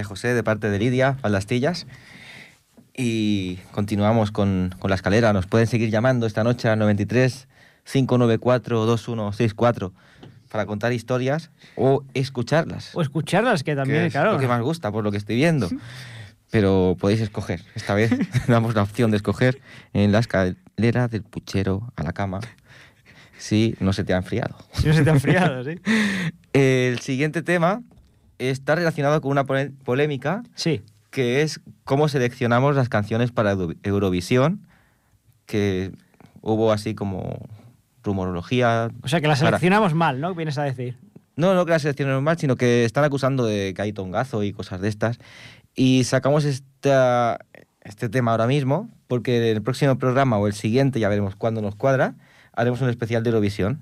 [0.01, 1.85] María José de parte de Lidia, Faldastillas.
[2.97, 5.31] Y continuamos con, con la escalera.
[5.31, 7.47] Nos pueden seguir llamando esta noche al 93
[7.83, 9.93] 594 2164
[10.51, 12.95] para contar historias o escucharlas.
[12.95, 14.33] O escucharlas, que que también, es claro.
[14.33, 15.69] lo que más gusta, por lo que estoy viendo.
[16.49, 17.61] Pero podéis escoger.
[17.75, 18.11] Esta vez
[18.47, 19.61] damos la opción de escoger
[19.93, 22.39] en la escalera del puchero a la cama
[23.37, 24.55] si no se te ha enfriado.
[24.73, 25.79] Si no se te ha enfriado, sí.
[26.53, 27.83] El siguiente tema
[28.49, 30.81] está relacionado con una polémica Sí.
[31.09, 34.65] que es cómo seleccionamos las canciones para Euro- Eurovisión,
[35.45, 35.91] que
[36.41, 37.47] hubo así como
[38.03, 38.89] rumorología.
[39.03, 40.33] O sea, que la para- seleccionamos mal, ¿no?
[40.33, 40.97] Vienes a decir.
[41.35, 44.51] No, no que la seleccionemos mal, sino que están acusando de que hay tongazo y
[44.53, 45.19] cosas de estas.
[45.75, 47.39] Y sacamos esta,
[47.81, 51.61] este tema ahora mismo, porque en el próximo programa o el siguiente, ya veremos cuándo
[51.61, 52.15] nos cuadra,
[52.53, 53.81] haremos un especial de Eurovisión.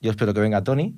[0.00, 0.94] Yo espero que venga Tony,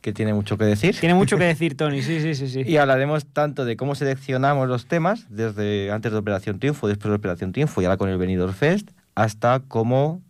[0.00, 0.96] que tiene mucho que decir.
[0.98, 2.02] Tiene mucho que decir, Tony.
[2.02, 2.62] Sí, sí, sí, sí.
[2.66, 7.16] Y hablaremos tanto de cómo seleccionamos los temas, desde antes de Operación Triunfo, después de
[7.16, 10.22] Operación Triunfo y ahora con el Benidorm Fest, hasta cómo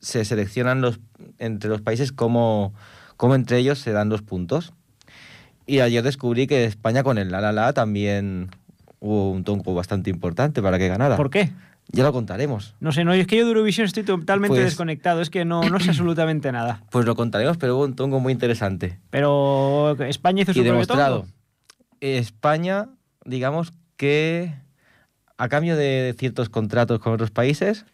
[0.00, 1.00] se seleccionan los
[1.38, 2.74] entre los países, cómo,
[3.16, 4.72] cómo entre ellos se dan los puntos.
[5.66, 8.50] Y ayer descubrí que España con el La La La también
[8.98, 11.16] hubo un tongo bastante importante para que ganara.
[11.16, 11.50] ¿Por qué?
[11.92, 12.74] Ya lo contaremos.
[12.80, 15.62] No sé, no, es que yo de Eurovisión estoy totalmente Pues- desconectado, es que no,
[15.62, 16.82] no sé absolutamente nada.
[16.90, 18.98] Pues lo contaremos, pero hubo un tongo muy interesante.
[19.10, 21.26] Pero España hizo su y demostrado.
[22.00, 22.88] España,
[23.24, 24.54] digamos que
[25.38, 27.84] a cambio de ciertos contratos con otros países,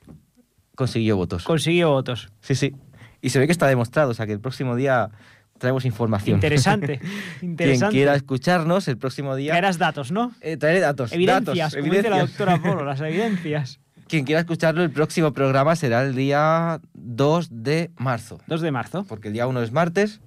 [0.77, 1.45] consiguió votos.
[1.45, 2.29] Consiguió votos.
[2.41, 2.75] Sí, sí.
[3.21, 5.11] Y se ve que está demostrado, o sea que el próximo día
[5.59, 6.37] traemos información.
[6.37, 6.99] Interesante.
[7.41, 7.95] Quien Interesante.
[7.97, 9.53] quiera escucharnos el próximo día.
[9.53, 10.33] Traerás datos, ¿no?
[10.41, 11.13] eh, traeré datos.
[11.13, 13.81] Evidencias, datos, como dice la doctora Polo, las evidencias.
[14.09, 18.40] Quien quiera escucharlo, el próximo programa será el día 2 de marzo.
[18.47, 19.05] 2 de marzo.
[19.09, 20.21] Porque el día 1 es martes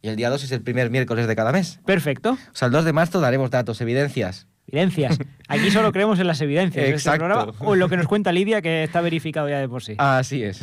[0.00, 1.80] y el día 2 es el primer miércoles de cada mes.
[1.84, 2.32] Perfecto.
[2.32, 4.46] O sea, el 2 de marzo daremos datos, evidencias.
[4.68, 5.18] Evidencias.
[5.48, 7.26] Aquí solo creemos en las evidencias de este Exacto.
[7.26, 9.94] programa o en lo que nos cuenta Lidia, que está verificado ya de por sí.
[9.98, 10.60] Así es.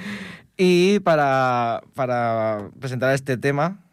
[0.56, 3.85] y para, para presentar este tema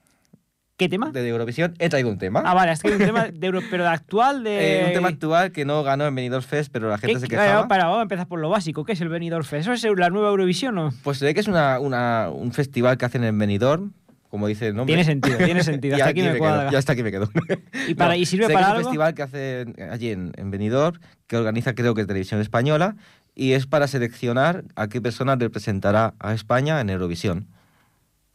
[0.84, 1.12] ¿Qué tema?
[1.12, 2.42] de Eurovisión, he traído un tema.
[2.46, 4.82] Ah, vale, es que hay un tema de Euro- pero de actual de...
[4.82, 7.28] Eh, un tema actual que no ganó en Benidorm Fest, pero la gente ¿Qué- se
[7.28, 7.68] qué- quejaba.
[7.68, 8.86] para, vamos a empezar por lo básico.
[8.86, 9.68] ¿Qué es el Benidorm Fest?
[9.70, 10.94] ¿Eso es la nueva Eurovisión o...?
[11.04, 13.94] Pues se ve que es una, una- un festival que hacen en Benidorm,
[14.30, 14.94] como dice el nombre.
[14.96, 15.96] Tiene sentido, tiene sentido.
[15.98, 17.30] Hasta aquí me quedo, ya hasta aquí me quedo.
[17.88, 18.84] ¿Y, para, No, ¿Y sirve para es un algo?
[18.90, 22.96] festival que hacen allí en, en Benidorm, que organiza creo que Televisión Española,
[23.36, 27.48] y es para seleccionar a qué persona representará a España en Eurovisión.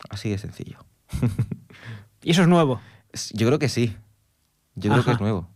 [0.09, 0.79] Así de sencillo.
[2.23, 2.81] Y eso es nuevo.
[3.33, 3.95] Yo creo que sí.
[4.75, 5.49] Yo creo que es nuevo.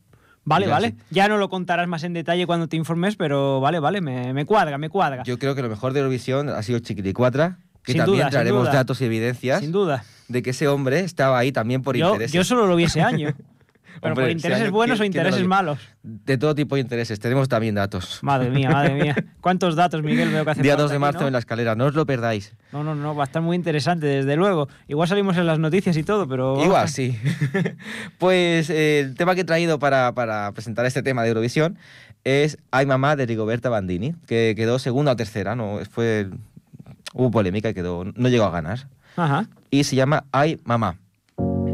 [0.44, 0.88] Vale, vale.
[0.90, 0.96] sí.
[1.10, 4.44] Ya no lo contarás más en detalle cuando te informes, pero vale, vale, me, me
[4.44, 5.22] cuadra, me cuadra.
[5.22, 8.72] Yo creo que lo mejor de Eurovisión ha sido Chiquilicuatra, que Sin también duda, traeremos
[8.72, 10.04] datos y evidencias Sin duda.
[10.28, 12.32] de que ese hombre estaba ahí también por Yo, intereses.
[12.32, 13.32] yo solo lo vi ese año.
[14.02, 15.78] Pero Hombre, por ese intereses año, buenos o ¿quién- quién no lo intereses malos.
[16.02, 17.20] De todo tipo de intereses.
[17.20, 18.18] Tenemos también datos.
[18.22, 19.14] Madre mía, madre mía.
[19.40, 21.26] ¿Cuántos datos, Miguel, veo que hace Día falta 2 de aquí, marzo ¿no?
[21.28, 22.52] en la escalera, no os lo perdáis.
[22.72, 24.68] No, no, no, va a estar muy interesante, desde luego.
[24.88, 26.60] Igual salimos en las noticias y todo, pero...
[26.64, 27.16] Igual, sí.
[28.18, 31.78] pues eh, el tema que he traído para, para presentar este tema de Eurovisión
[32.24, 36.28] es Ay Mamá de Rigoberta Bandini, que quedó segunda o tercera, no fue
[37.14, 38.88] hubo polémica y quedó no llegó a ganar.
[39.16, 39.46] Ajá.
[39.70, 40.96] Y se llama Ay Mamá.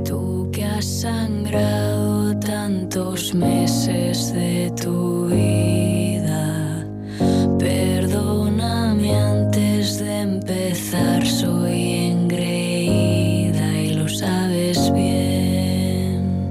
[0.04, 1.97] Tú que has sangrado
[2.48, 6.82] tantos meses de tu vida,
[7.58, 16.50] perdóname antes de empezar, soy engreída y lo sabes bien.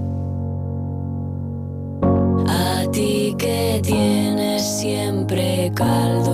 [2.47, 6.26] A ti que tienes siempre caldo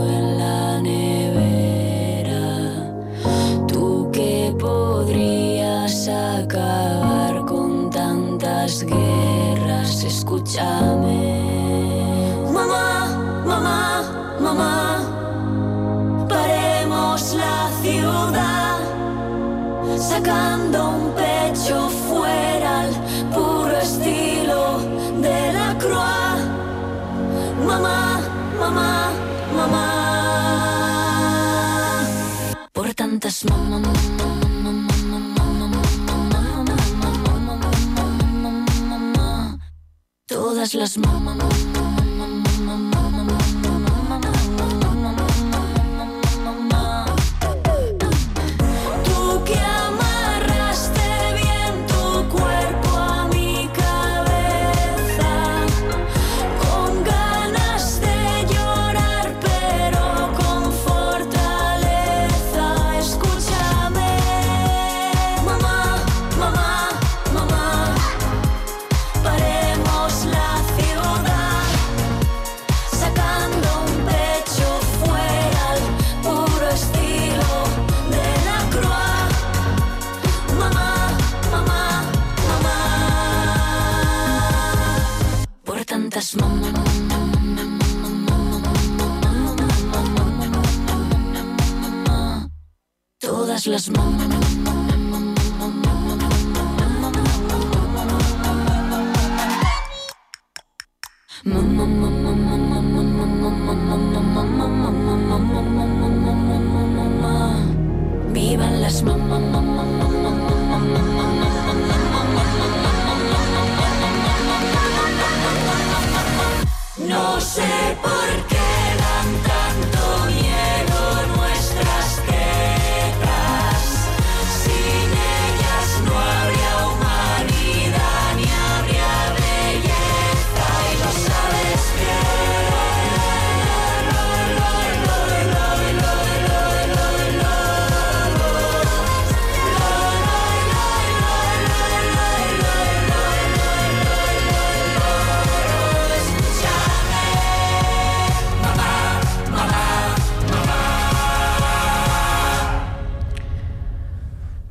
[12.54, 13.08] Mamá,
[13.44, 14.04] mamá,
[14.40, 15.02] mamá,
[16.30, 18.78] paremos la ciudad,
[19.98, 22.92] sacando un pecho fuera al
[23.34, 24.78] puro estilo
[25.22, 26.38] de la croix.
[27.66, 28.22] Mamá,
[28.60, 29.12] mamá,
[29.58, 29.88] mamá.
[32.72, 34.43] Por tantas mamá, mamá,
[40.84, 41.83] las mamá, mamá,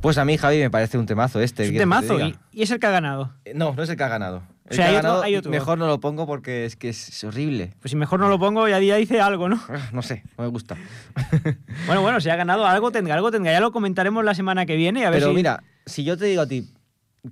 [0.03, 1.63] Pues a mí, Javi, me parece un temazo este.
[1.63, 3.31] Es un ¿quieres que te temazo y, y es el que ha ganado.
[3.45, 4.43] Eh, No, no es el que ha ganado.
[4.65, 5.51] El O sea, que hay ha otro- ganado, hay otro.
[5.51, 7.71] mejor no lo pongo porque es que es, horrible.
[7.79, 9.61] Pues si mejor no lo pongo, ya día dice algo, ¿no?
[9.69, 10.75] Ah, No sé, no me gusta.
[11.87, 13.53] Bueno, bueno, si ha ganado algo, tendrá algo, tendrá.
[13.53, 15.05] Ya lo comentaremos la semana que viene.
[15.05, 15.35] A ver Pero si...
[15.35, 16.69] mira, si yo te digo a ti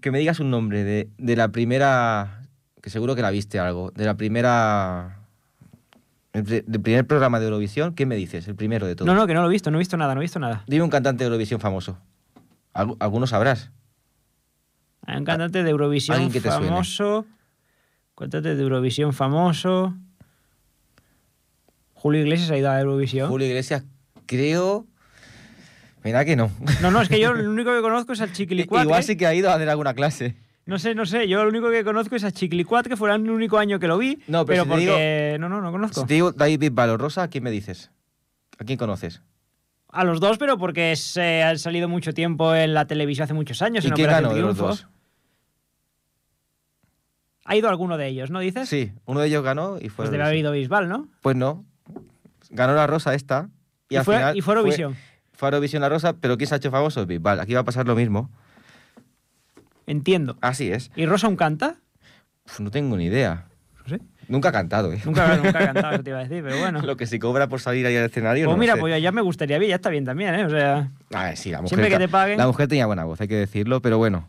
[0.01, 2.41] que me digas un nombre de, de la primera,
[2.81, 5.19] que seguro que la viste algo, de la primera,
[6.31, 6.43] el,
[6.81, 8.47] primer programa de Eurovisión, ¿qué me dices?
[8.47, 9.07] El primero de todos.
[9.07, 10.63] No, no, que no lo he visto, no he visto nada, no he visto nada.
[10.67, 11.97] Dime un cantante de Eurovisión famoso.
[12.73, 13.71] Algu- Algunos sabrás.
[15.05, 16.67] Hay un cantante de Eurovisión que te suene.
[16.67, 17.25] famoso.
[18.15, 19.95] Cantante de Eurovisión famoso.
[21.93, 23.29] Julio Iglesias ha ido a Eurovisión.
[23.29, 23.83] Julio Iglesias,
[24.25, 24.87] creo...
[26.03, 26.49] Mira que no.
[26.81, 28.85] No, no, es que yo lo único que conozco es al Chiquilicuatre.
[28.85, 30.35] Igual sí que ha ido a hacer alguna clase.
[30.65, 31.27] No sé, no sé.
[31.27, 33.99] Yo lo único que conozco es a Chiquilicuat, que fue el único año que lo
[33.99, 34.17] vi.
[34.25, 35.37] No, pero si porque.
[35.39, 36.01] No, no, no conozco.
[36.01, 37.91] Si te digo David Bisbal o Rosa, ¿a quién me dices?
[38.57, 39.21] ¿A quién conoces?
[39.91, 43.61] A los dos, pero porque se han salido mucho tiempo en la televisión hace muchos
[43.61, 43.83] años.
[43.83, 44.87] ¿Y en quién Operación ganó de los dos?
[47.45, 48.69] Ha ido alguno de ellos, ¿no dices?
[48.69, 51.07] Sí, uno de ellos ganó y fue Pues debe haber ido Bisbal, ¿no?
[51.21, 51.65] Pues no.
[52.49, 53.49] Ganó la Rosa esta.
[53.89, 54.95] Y, Y al fue- final y fue Eurovisión.
[55.33, 57.05] Fue, a Eurovisión la Rosa, pero ¿quién se ha hecho famoso?
[57.05, 57.39] Bisbal.
[57.39, 58.29] Aquí va a pasar lo mismo.
[59.87, 60.37] Entiendo.
[60.41, 60.91] Así es.
[60.95, 61.77] ¿Y Rosa un canta?
[62.45, 63.47] Uf, no tengo ni idea.
[63.79, 64.01] No sé.
[64.27, 65.01] Nunca ha cantado, ¿eh?
[65.05, 66.81] Nunca, nunca ha cantado, eso te iba a decir, pero bueno.
[66.81, 68.45] Lo que se cobra por salir ahí al escenario.
[68.45, 68.79] Pues no mira, sé.
[68.79, 70.45] pues ya me gustaría bien, ya está bien también, ¿eh?
[70.45, 71.69] O sea, A ver, sí, la mujer.
[71.69, 72.37] Siempre que te paguen.
[72.37, 74.27] La mujer tenía buena voz, hay que decirlo, pero bueno.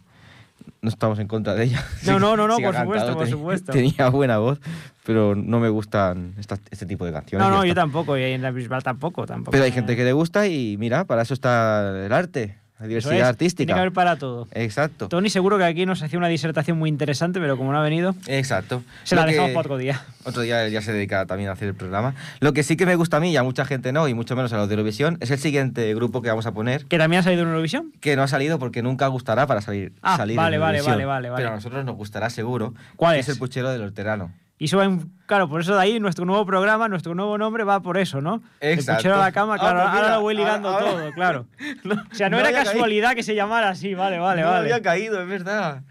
[0.81, 1.85] No estamos en contra de ella.
[2.07, 3.73] No, no, no, no, Sí por supuesto, por tenía- supuesto.
[3.73, 4.61] Tenía buena voz,
[5.05, 6.35] pero no me gustan
[6.71, 7.47] este tipo de canciones.
[7.47, 9.53] no, no, yo tampoco, y en la Bisbal tampoco, tampoco.
[9.53, 13.12] Pero hay gente que le gusta y mira, para eso está el arte, la diversidad
[13.12, 13.75] es, Tiene artística.
[13.75, 14.49] que haber para todo.
[14.53, 15.09] Exacto.
[15.09, 18.14] Tony seguro que aquí nos hacía una disertación muy interesante, pero como no ha venido,
[18.27, 18.83] Exacto.
[19.05, 20.03] se Lo la dejamos que- para otro día.
[20.25, 22.14] Otro día ya se dedica también a hacer el programa.
[22.38, 24.37] Lo que sí que me gusta a mí y a mucha gente no, y mucho
[24.37, 27.21] menos a los de Eurovisión, es el siguiente grupo que vamos a poner, ¿Que también
[27.21, 27.92] ha salido en Eurovisión?
[28.01, 30.92] que no ha salido porque nunca gustará para salir, Ah, salir vale, en vale, Eurovisión.
[30.95, 31.40] vale, vale, vale.
[31.42, 32.75] Pero a nosotros nos gustará seguro.
[32.97, 33.29] ¿Cuál que es?
[33.29, 34.33] el puchero del horterano.
[34.59, 37.65] Y eso va en- claro, por eso de ahí nuestro nuevo programa, nuestro nuevo nombre
[37.65, 38.43] va por eso, ¿no?
[38.61, 38.93] Exacto.
[38.93, 41.01] El puchero a la cama, Ah, claro, pues ahora mira, lo voy ligando ahora- ahora-
[41.03, 41.47] todo, claro.
[42.12, 42.73] o sea, no, no era había caído.
[42.73, 44.59] casualidad que se llamara así, vale, vale, no vale.
[44.61, 45.83] había caído, es verdad.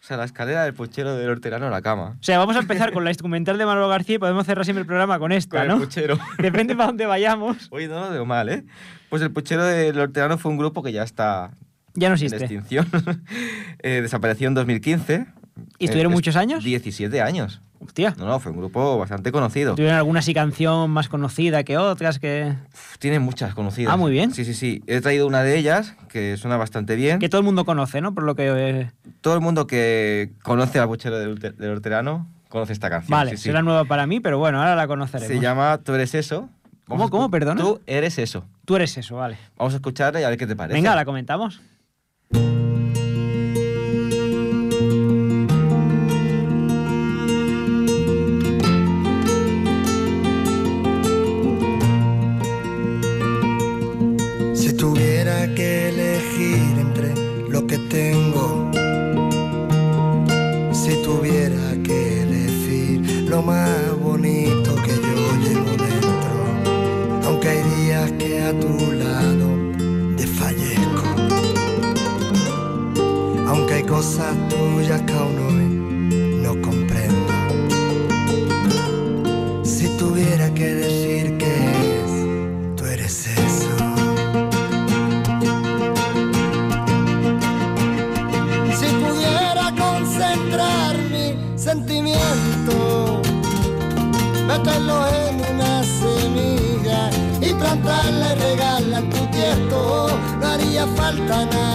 [0.00, 2.16] O sea, la escalera del puchero del horterano a la cama.
[2.20, 4.80] O sea, vamos a empezar con la instrumental de Manolo García y podemos cerrar siempre
[4.82, 5.74] el programa con esta, Con ¿no?
[5.76, 6.18] el puchero.
[6.38, 7.68] Depende para dónde vayamos.
[7.70, 8.64] Oye, no lo veo mal, ¿eh?
[9.08, 11.52] Pues el puchero del horterano fue un grupo que ya está
[11.94, 12.36] Ya no en existe.
[12.44, 12.86] extinción.
[13.82, 15.26] Eh, desapareció en 2015.
[15.78, 16.64] ¿Y estuvieron Eh, es- muchos años?
[16.64, 17.60] 17 años.
[17.80, 18.14] Hostia.
[18.16, 19.74] No, no, fue un grupo bastante conocido.
[19.74, 23.92] ¿Tuvieron alguna así canción más conocida que otras que, Uf, Tiene muchas conocidas.
[23.92, 24.32] Ah, muy bien.
[24.32, 24.82] Sí, sí, sí.
[24.86, 27.18] He traído una de ellas que suena bastante bien.
[27.18, 28.14] que todo el mundo conoce, ¿no?
[28.14, 28.46] Por lo que...
[28.56, 31.82] eh, Todo el mundo que conoce al puchero del, del
[32.48, 33.10] conoce esta canción.
[33.10, 33.42] Vale, sí, sí.
[33.44, 35.28] será nueva para mí, pero bueno, ahora la conoceremos.
[35.28, 36.48] Se llama Tú eres eso.
[36.86, 37.60] ¿Cómo, a cómo, perdona?
[37.60, 38.44] Tú eres eso.
[38.64, 39.36] Tú eres eso, vale.
[39.58, 40.74] Vamos a escucharla y a ver qué te parece.
[40.74, 41.60] Venga, la comentamos.
[54.54, 57.14] Si tuviera que elegir entre
[57.48, 58.70] lo que tengo,
[73.94, 75.66] cosas tuyas que aún hoy
[76.42, 77.32] no comprendo.
[79.62, 81.52] Si tuviera que decir que
[81.94, 82.12] es,
[82.76, 83.76] tú eres eso.
[88.78, 91.26] Si pudiera concentrar mi
[91.56, 93.22] sentimiento,
[94.48, 100.08] meterlo en una semilla y plantarla y regarla en tu tiesto,
[100.40, 101.73] no haría falta nada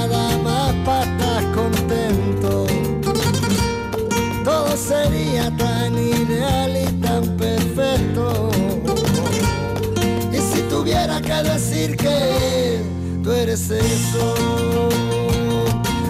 [11.44, 12.82] decir que
[13.24, 14.90] tú eres eso.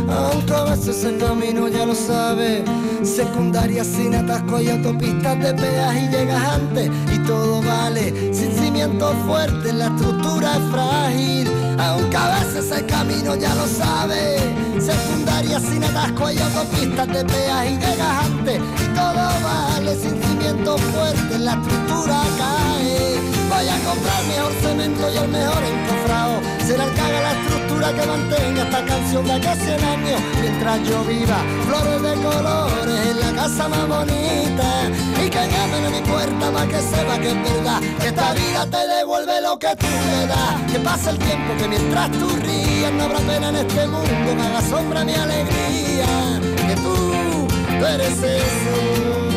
[0.09, 2.63] Aunque a veces el camino ya lo sabes
[3.03, 8.33] Secundaria sin atasco y autopistas de peaje y llegas antes Y todo vale.
[8.33, 11.47] Sin cimientos fuertes La estructura es frágil.
[11.77, 14.41] Aunque a veces el camino ya lo sabes
[14.79, 19.95] Secundaria sin atasco y autopistas de peaje y llegas antes Y todo vale.
[19.95, 26.39] Sin cimientos fuertes La estructura cae Voy a comprar mejor cemento y el mejor encofrado.
[26.65, 30.21] Será el que la estructura que mantenga esta canción de acá 100 años.
[30.39, 34.69] Mientras yo viva, flores de colores en la casa más bonita.
[35.21, 38.65] Y que llamen a mi puerta para que sepa que es verdad Que esta vida
[38.65, 40.71] te devuelve lo que tú le das.
[40.71, 44.41] Que pasa el tiempo que mientras tú rías No habrá pena en este mundo que
[44.41, 46.07] haga sombra mi alegría.
[46.65, 49.28] Que tú eres eso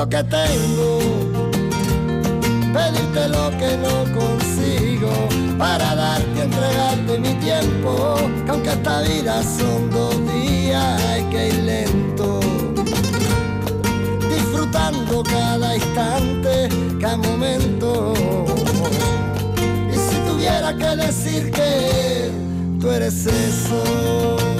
[0.00, 0.98] lo que tengo,
[2.72, 5.10] pedirte lo que no consigo,
[5.58, 11.58] para darte entregarte mi tiempo, que aunque esta vida son dos días, hay que ir
[11.64, 12.40] lento.
[14.34, 18.14] Disfrutando cada instante, cada momento.
[19.92, 22.30] Y si tuviera que decir que
[22.80, 24.59] tú eres eso.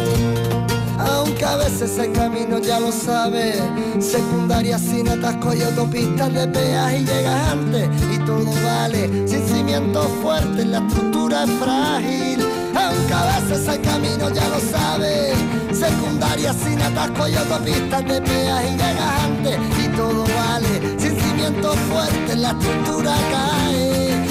[1.12, 3.60] Aunque a veces el camino ya lo sabes
[3.98, 7.88] Secundaria sin atasco y autopistas de peaje y llegas antes.
[8.14, 12.40] Y todo vale sin cimientos fuertes La estructura es frágil.
[12.74, 15.34] Aunque a veces el camino ya lo sabes
[15.72, 19.58] Secundaria sin atasco y autopistas de peaje y llegas antes.
[19.84, 24.29] Y todo vale sin cimientos fuertes La estructura cae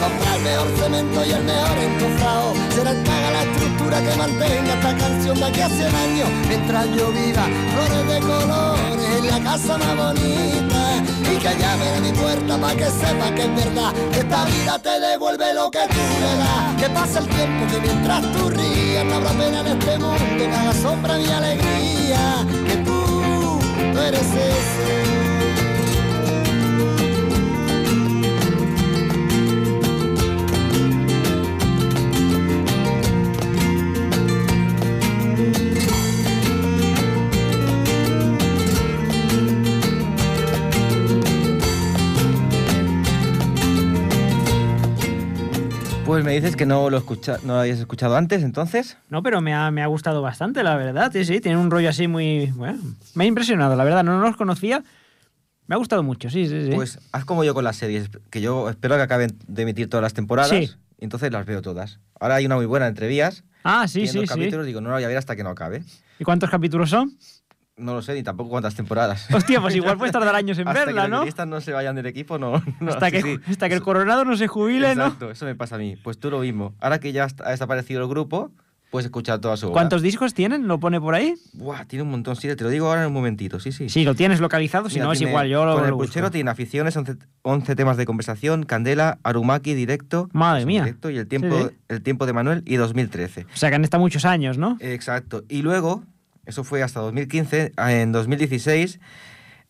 [0.00, 2.54] comprar el mejor cemento y el mejor encofrado.
[2.74, 6.28] Será el haga la estructura que mantenga esta canción de aquí a 100 años.
[6.48, 10.80] Mientras yo viva, flores de colores en la casa más bonita.
[11.22, 14.78] Y que llamen a mi puerta para que sepa que es verdad Que esta vida
[14.80, 16.76] te devuelve lo que tú le das.
[16.76, 20.46] Que pasa el tiempo que mientras tú rías No habrá pena en este mundo que
[20.46, 22.44] haga sombra mi alegría.
[22.66, 23.60] Que tú,
[23.92, 25.29] tú eres ese
[46.10, 48.96] Pues me dices que no lo, escucha, no lo habías escuchado antes, entonces.
[49.10, 51.12] No, pero me ha, me ha gustado bastante, la verdad.
[51.12, 52.46] Sí, sí, tiene un rollo así muy...
[52.46, 52.80] Bueno,
[53.14, 54.02] me ha impresionado, la verdad.
[54.02, 54.82] No, no los conocía.
[55.68, 56.72] Me ha gustado mucho, sí, sí, sí.
[56.74, 60.02] Pues haz como yo con las series, que yo espero que acaben de emitir todas
[60.02, 60.50] las temporadas.
[60.50, 60.68] Sí.
[60.98, 62.00] Y entonces las veo todas.
[62.18, 63.44] Ahora hay una muy buena entre vías.
[63.62, 64.34] ah, sí, sí, dos sí.
[64.34, 65.84] capítulos, digo, no la voy a ver hasta que no acabe.
[66.18, 67.16] ¿Y cuántos capítulos son?
[67.80, 69.26] No lo sé ni tampoco cuántas temporadas.
[69.34, 71.16] Hostia, pues igual puedes tardar años en hasta verla, que los ¿no?
[71.20, 72.62] guionistas no se vayan del equipo, no.
[72.80, 75.04] no, Hasta que, sí, hasta que el coronado no se jubile, ¿no?
[75.04, 75.96] Exacto, eso me pasa a mí.
[76.02, 76.74] Pues tú lo mismo.
[76.80, 78.50] Ahora que ya ha desaparecido el grupo,
[78.90, 79.74] puedes escuchar toda su obra.
[79.74, 80.66] ¿Cuántos discos tienen?
[80.66, 81.34] ¿Lo pone por ahí?
[81.52, 82.34] Buah, tiene un montón.
[82.34, 83.60] Sí, te lo digo ahora en un momentito.
[83.60, 83.88] Sí, sí.
[83.88, 86.30] Sí, lo tienes localizado, si Mira, no es tiene- igual, yo lo, Con el puchero
[86.32, 90.28] tiene aficiones, 11, 11 temas de conversación, Candela, Arumaki, directo.
[90.32, 90.82] Madre mía.
[90.82, 91.76] directo, y el tiempo, Sí, sí.
[91.88, 93.46] el tiempo de Manuel y 2013.
[93.54, 94.76] O sea, que han estado muchos años, ¿no?
[94.80, 95.44] Exacto.
[95.48, 96.02] Y luego,
[96.46, 99.00] eso fue hasta 2015, en 2016,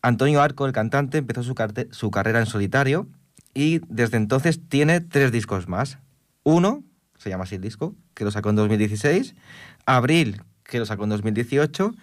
[0.01, 1.55] Antonio Arco, el cantante, empezó su,
[1.91, 3.07] su carrera en solitario
[3.53, 5.99] y desde entonces tiene tres discos más.
[6.43, 6.83] Uno,
[7.17, 9.35] se llama así el disco, que lo sacó en 2016,
[9.85, 11.93] Abril, que lo sacó en 2018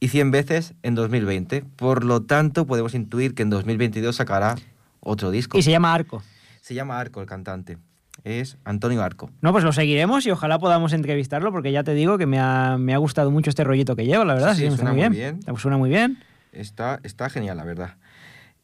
[0.00, 1.62] y 100 veces en 2020.
[1.76, 4.56] Por lo tanto, podemos intuir que en 2022 sacará
[5.00, 5.58] otro disco.
[5.58, 6.22] Y se llama Arco.
[6.60, 7.78] Se llama Arco, el cantante.
[8.22, 9.30] Es Antonio Arco.
[9.42, 12.76] No, pues lo seguiremos y ojalá podamos entrevistarlo porque ya te digo que me ha,
[12.78, 14.50] me ha gustado mucho este rollito que lleva, la verdad.
[14.54, 15.40] Sí, Sí, sí, está suena muy bien.
[15.44, 15.56] bien.
[15.58, 16.18] Suena muy bien.
[16.52, 17.96] Está, está genial, la verdad.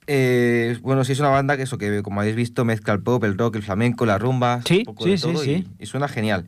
[0.06, 3.22] Eh, bueno, sí es una banda que eso que, como habéis visto, mezcla el pop,
[3.24, 5.66] el rock, el flamenco, la rumba, Sí, un poco sí, de sí, todo sí.
[5.78, 6.46] Y, y suena genial.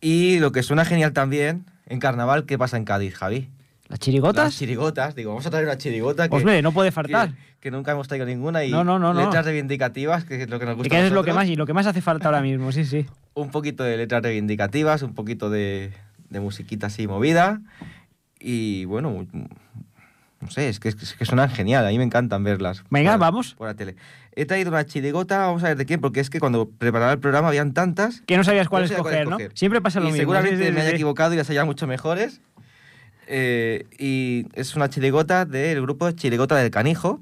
[0.00, 3.50] Y lo que suena genial también en carnaval, ¿qué pasa en Cádiz, Javi?
[3.88, 4.56] ¿Las Las chirigotas?
[4.58, 7.28] chirigotas, digo, vamos a traer una chirigota que, Pues mire, no puede faltar.
[7.30, 9.20] que, que nunca hemos traído ninguna y No, no, no, no.
[9.24, 10.96] letras reivindicativas, que es lo que nos Y gusta.
[10.96, 13.06] que es lo que más y lo que más hace falta ahora mismo, sí, sí.
[13.34, 15.92] Un poquito de letras reivindicativas, un poquito de,
[16.30, 17.60] de musiquita así movida
[18.40, 19.26] y bueno,
[20.40, 22.82] no sé, es que, es que suenan genial, a mí me encantan verlas.
[22.90, 23.54] Venga, por- vamos.
[23.54, 23.94] Por la tele.
[24.34, 27.18] He traído una chirigota, vamos a ver de quién, porque es que cuando preparaba el
[27.18, 28.20] programa habían tantas.
[28.26, 29.36] Que no sabías cuál no sabía escoger, ¿no?
[29.38, 29.52] escoger.
[29.56, 30.20] Siempre pasa lo y mismo.
[30.22, 30.94] seguramente sí, sí, me haya sí.
[30.96, 32.40] equivocado y las haya mucho mejores.
[33.26, 37.20] Eh, y es una chirigota del grupo Chirigota del Canijo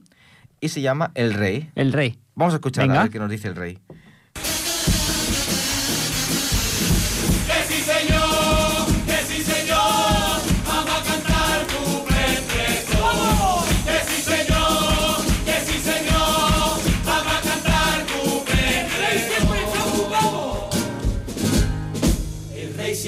[0.61, 1.71] y se llama El Rey.
[1.75, 2.19] El rey.
[2.35, 3.01] Vamos a escuchar Venga.
[3.01, 3.79] a ver qué nos dice el rey.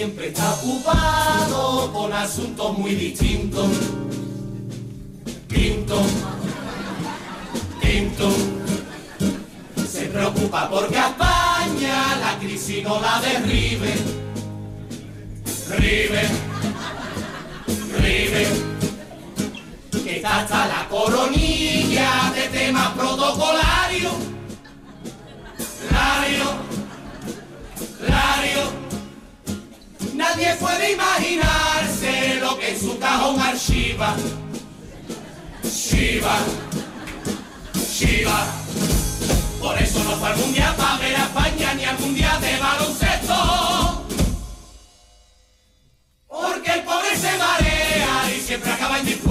[0.07, 3.67] Siempre está ocupado con asuntos muy distintos.
[5.49, 6.01] Tinto,
[7.81, 8.31] tinto.
[9.85, 13.95] Se preocupa porque a España la crisis no la derribe.
[15.77, 16.23] Ribe,
[17.99, 18.47] ribe.
[20.05, 24.13] Que está hasta la coronilla de temas protocolarios.
[25.91, 26.45] Lario,
[28.09, 28.76] Lario.
[30.29, 34.17] Nadie puede imaginarse lo que en su cajón archiva.
[35.63, 36.37] Shiva,
[37.75, 38.47] Shiva.
[39.61, 44.05] Por eso no fue algún día para ver a España ni algún día de baloncesto.
[46.27, 49.26] Porque el pobre se marea y siempre acaba indispuesto.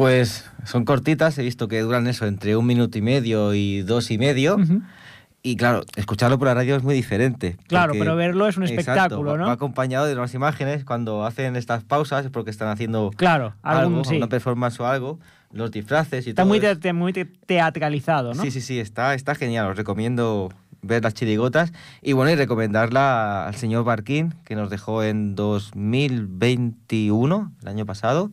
[0.00, 4.10] Pues son cortitas, he visto que duran eso entre un minuto y medio y dos
[4.10, 4.56] y medio.
[4.56, 4.80] Ujú.
[5.42, 7.56] Y claro, escucharlo por la radio es muy diferente.
[7.66, 9.46] Claro, porque- pero verlo es un Exacto, espectáculo, va- ¿no?
[9.46, 14.04] Va acompañado de unas imágenes cuando hacen estas pausas porque están haciendo Claro, algún, algo,
[14.04, 14.16] sí.
[14.16, 15.18] una performance o algo,
[15.52, 16.48] los disfraces y Está todo.
[16.48, 16.68] muy, eso.
[16.68, 18.42] te- te- muy te- teatralizado, ¿no?
[18.42, 19.68] Sí, sí, sí, está, está genial.
[19.70, 20.50] Os recomiendo
[20.82, 21.72] ver las chirigotas.
[22.02, 28.30] Y bueno, y recomendarla al señor Barquín, que nos dejó en 2021, el año pasado,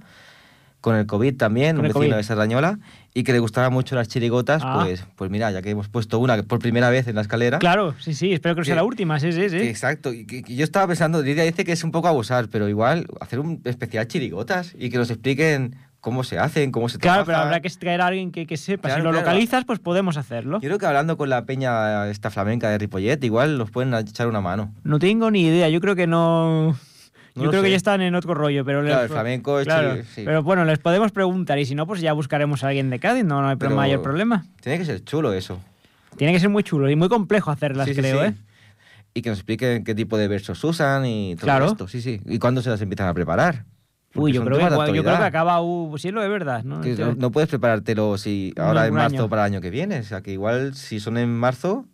[0.81, 2.13] con el COVID también, un vecino COVID.
[2.15, 2.79] de Serrañola,
[3.13, 4.81] y que le gustaban mucho las chirigotas, Ah.
[4.83, 7.59] pues, pues mira, ya que hemos puesto una por primera vez en la escalera.
[7.59, 9.57] Claro, sí, sí, espero que no sea la última, sí, sí, sí.
[9.57, 13.07] Exacto, y que yo estaba pensando, Lidia dice que es un poco abusar, pero igual
[13.19, 17.33] hacer un especial chirigotas y que nos expliquen cómo se hacen, cómo se Claro, pero
[17.33, 17.47] trabajan.
[17.47, 18.83] habrá que traer a alguien que, que sepa.
[18.87, 19.25] Claro, si lo claro.
[19.25, 20.59] localizas, pues podemos hacerlo.
[20.61, 24.27] Yo creo que hablando con la peña esta flamenca de Ripollet, igual nos pueden echar
[24.27, 24.71] una mano.
[24.83, 26.77] No tengo ni idea, yo creo que no...
[27.37, 28.81] No yo lo creo que ya están en otro rollo, pero...
[28.81, 30.23] Claro, les- el flamenco es claro, sí.
[30.25, 33.23] Pero bueno, les podemos preguntar y si no, pues ya buscaremos a alguien de Cádiz,
[33.23, 34.45] no, no hay Pero- mayor problema.
[34.61, 35.59] Tiene que ser chulo eso.
[36.17, 38.27] Tiene que ser muy chulo y muy complejo hacerlas, Sí, sí, creo, sí.
[38.27, 38.33] ¿eh?
[39.13, 41.65] Y que nos expliquen qué tipo de versos usan y todo Claro.
[41.67, 41.87] esto.
[41.87, 42.19] Sí, sí.
[42.25, 43.65] Y cuándo se las empiezan a preparar.
[44.13, 45.61] Porque Uy, yo creo, que, de yo creo que acaba...
[45.61, 46.81] Uh, sí, lo es verdad, ¿no?
[46.81, 47.01] Que Sí.
[47.01, 49.29] no, no puedes preparártelo si ahora en un marzo año.
[49.29, 49.99] para el año que viene.
[49.99, 51.85] O sea, que igual si son en marzo,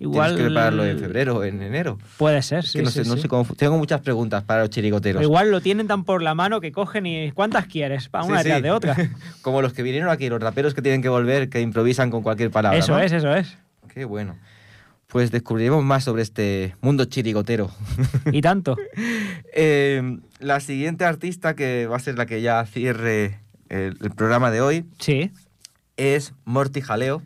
[0.00, 0.28] Igual...
[0.30, 1.98] tienes que prepararlo en febrero o en enero.
[2.18, 3.22] Puede ser, sí, que no sí, sé, no sí.
[3.22, 5.20] sé cómo Tengo muchas preguntas para los chirigoteros.
[5.20, 7.32] O igual lo tienen tan por la mano que cogen y...
[7.32, 8.08] ¿Cuántas quieres?
[8.08, 8.96] Para una detrás de otra.
[9.42, 12.50] Como los que vinieron aquí, los raperos que tienen que volver, que improvisan con cualquier
[12.52, 12.78] palabra.
[12.78, 13.00] eso ¿no?
[13.00, 13.58] es, eso es.
[13.92, 14.36] Qué bueno.
[15.08, 17.70] Pues descubriremos más sobre este mundo chirigotero.
[18.32, 18.76] Y tanto.
[19.52, 24.50] Eh, la siguiente artista que va a ser la que ya cierre el, el programa
[24.50, 25.32] de hoy Sí.
[25.96, 27.22] es Morty Jaleo.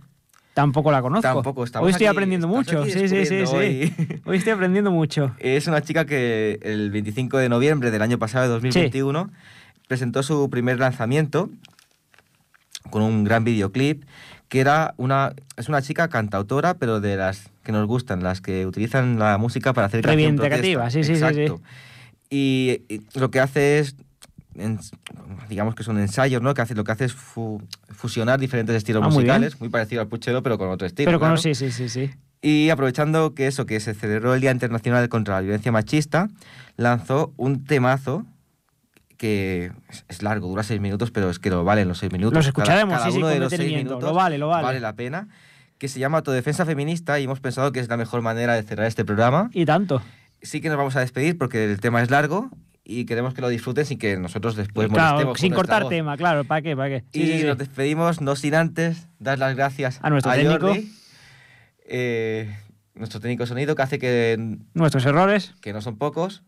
[0.55, 1.23] Tampoco la conozco.
[1.23, 2.85] Tampoco, estamos Hoy estoy aquí- aprendiendo mucho.
[2.85, 4.21] Sí, sí, sí, sí.
[4.27, 5.35] Hoy estoy aprendiendo mucho.
[5.39, 9.31] Es una chica que el 25 de noviembre del año pasado, de 2021,
[9.89, 11.49] presentó su primer lanzamiento
[12.91, 14.05] con un gran videoclip
[14.49, 18.67] que era una es una chica cantautora, pero de las que nos gustan, las que
[18.67, 21.47] utilizan la música para hacer Reivindicativa, sí, sí, sí, sí.
[22.29, 23.97] Y, y lo que hace es
[24.55, 24.79] en-
[25.49, 26.53] digamos que son ensayos, ¿no?
[26.53, 27.63] Que hace lo que hace es fu-
[28.03, 31.07] fusionar diferentes estilos Ah, muy musicales, muy, parecido al puchero, pero con otro estilo.
[31.07, 31.41] Pero con claro.
[31.41, 32.11] sí, sí, sí, sí.
[32.43, 36.29] Y aprovechando que eso, que se celebró el Día Internacional contra la Violencia Machista,
[36.77, 38.27] lanzó un temazo
[39.17, 39.71] que
[40.09, 42.35] es, largo, dura seis minutos, pero es que lo valen los seis minutos.
[42.35, 44.49] Los Cada- escucharemos, cada sí, sí, uno con de los seis minutos Lo vale, lo
[44.49, 44.65] vale.
[44.65, 45.29] Vale la pena.
[45.79, 48.87] Que se llama Autodefensa Feminista y hemos pensado que es la mejor manera de cerrar
[48.87, 49.49] este programa.
[49.53, 50.03] Y tanto.
[50.43, 52.51] Sí que nos vamos a despedir porque el tema es largo
[52.85, 55.41] y queremos que lo disfruten sin que nosotros después claro, molestemos.
[55.41, 56.45] sin cortar tema, claro.
[56.45, 56.77] ¿Para qué?
[56.77, 57.05] ¿Para qué?
[57.13, 57.47] Sí, y sí, sí.
[57.47, 60.69] nos despedimos, no sin antes dar las gracias A nuestro técnico.
[60.69, 60.93] Jordi,
[61.87, 62.57] eh,
[62.95, 65.55] nuestro técnico sonido, que hace que, Nuestros errores.
[65.61, 66.43] que no son pocos,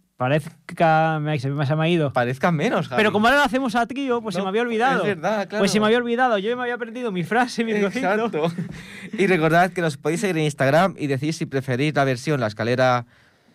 [0.66, 2.12] que me, se ha ido.
[2.12, 2.88] parezcan menos.
[2.88, 2.98] Javi.
[2.98, 5.02] Pero como ahora lo hacemos a trío, pues se me había olvidado.
[5.02, 5.60] es verdad, claro.
[5.60, 6.38] Pues se me había olvidado.
[6.38, 7.72] Yo me había perdido mi frase, mi.
[7.72, 8.52] Exacto.
[9.18, 12.46] Y recordad que nos podéis seguir en Instagram y decir si preferís la versión, la
[12.46, 13.06] escalera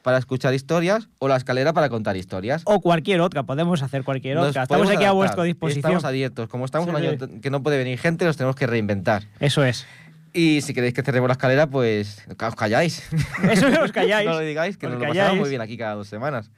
[0.10, 2.64] para escuchar historias o la escalera para contar historias.
[2.66, 4.64] O cualquier otra, podemos hacer cualquier Nos otra.
[4.64, 5.82] Estamos aquí a vuestra disposición.
[5.82, 6.50] Estamos abiertos.
[6.50, 7.40] Como estamos Sí, un año sí.
[7.42, 9.26] que no puede venir gente, nos tenemos que reinventar.
[9.40, 9.86] Eso es.
[10.34, 13.04] Y si queréis que cerremos la escalera, pues os calláis.
[13.52, 14.28] Eso os calláis.
[14.28, 15.20] no lo digáis, que Os nos lo calláis.
[15.22, 16.50] pasamos muy bien aquí cada dos semanas.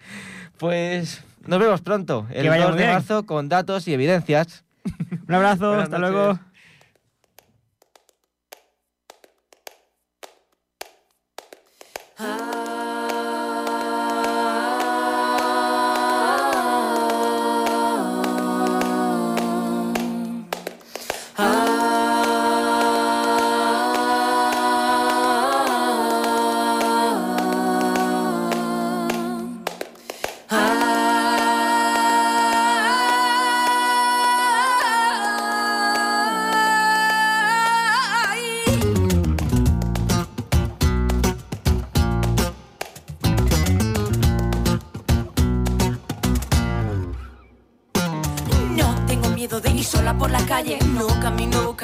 [0.58, 4.64] Pues nos vemos pronto, el Que vaya 2 muy de marzo, con datos y evidencias.
[5.28, 6.39] Un abrazo, hasta luego.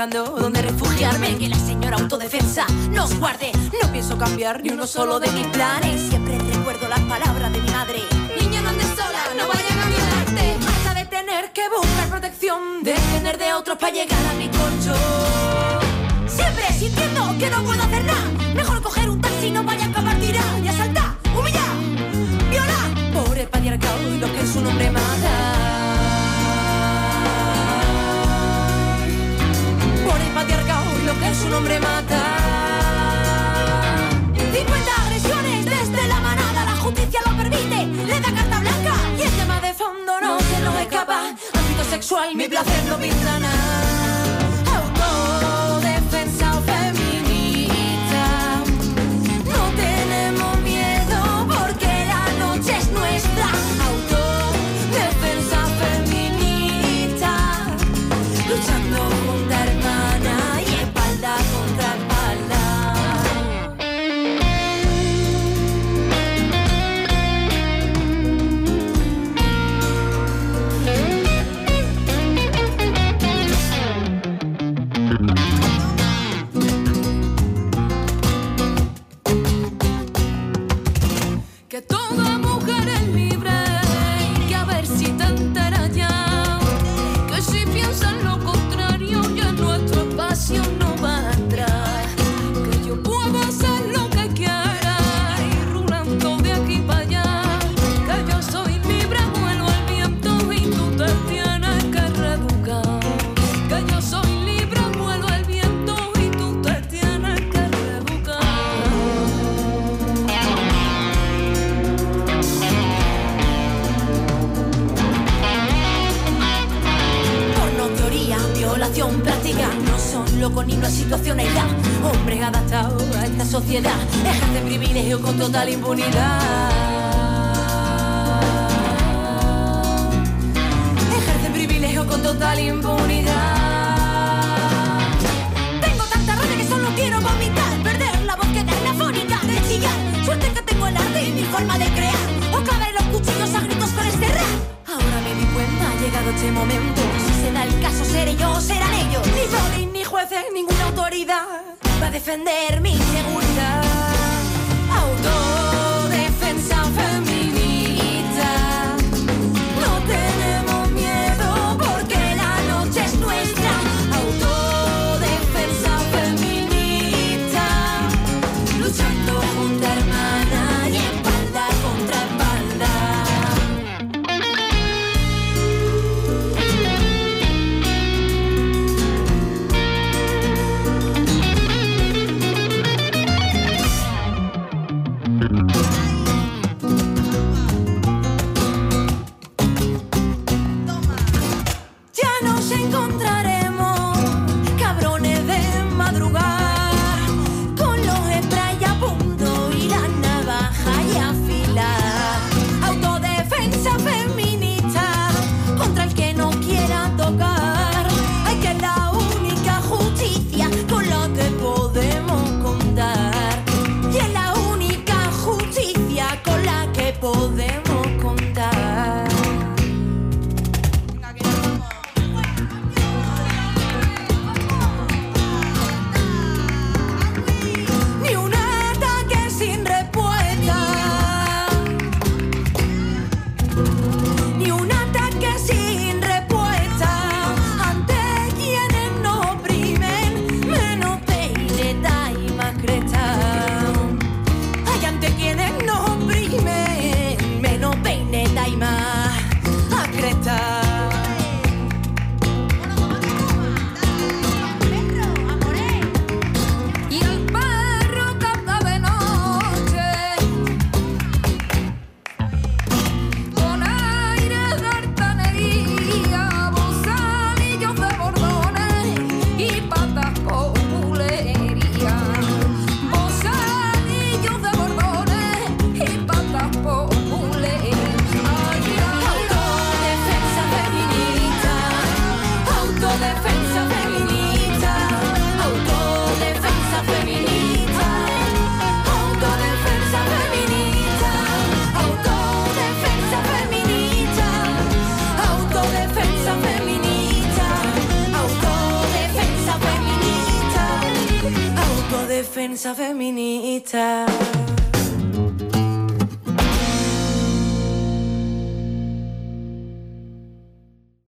[0.08, 1.38] Buscando dónde refugiarme.
[1.38, 3.52] Que la señora autodefensa nos guarde.
[3.82, 6.02] No pienso cambiar ni uno solo de mis planes.
[6.10, 8.00] Siempre recuerdo las palabras de mi madre.
[8.40, 10.56] Niña, no andes sola, no vayan a violarte.
[10.68, 12.84] Hasta de tener que buscar protección.
[12.84, 16.28] Depender de otros para llegar a mi colchón.
[16.28, 18.54] Siempre sintiendo que no puedo hacer nada.
[18.56, 20.57] Mejor coger un taxi, no vaya a acabar tirada.
[31.38, 32.27] Su nombre mata.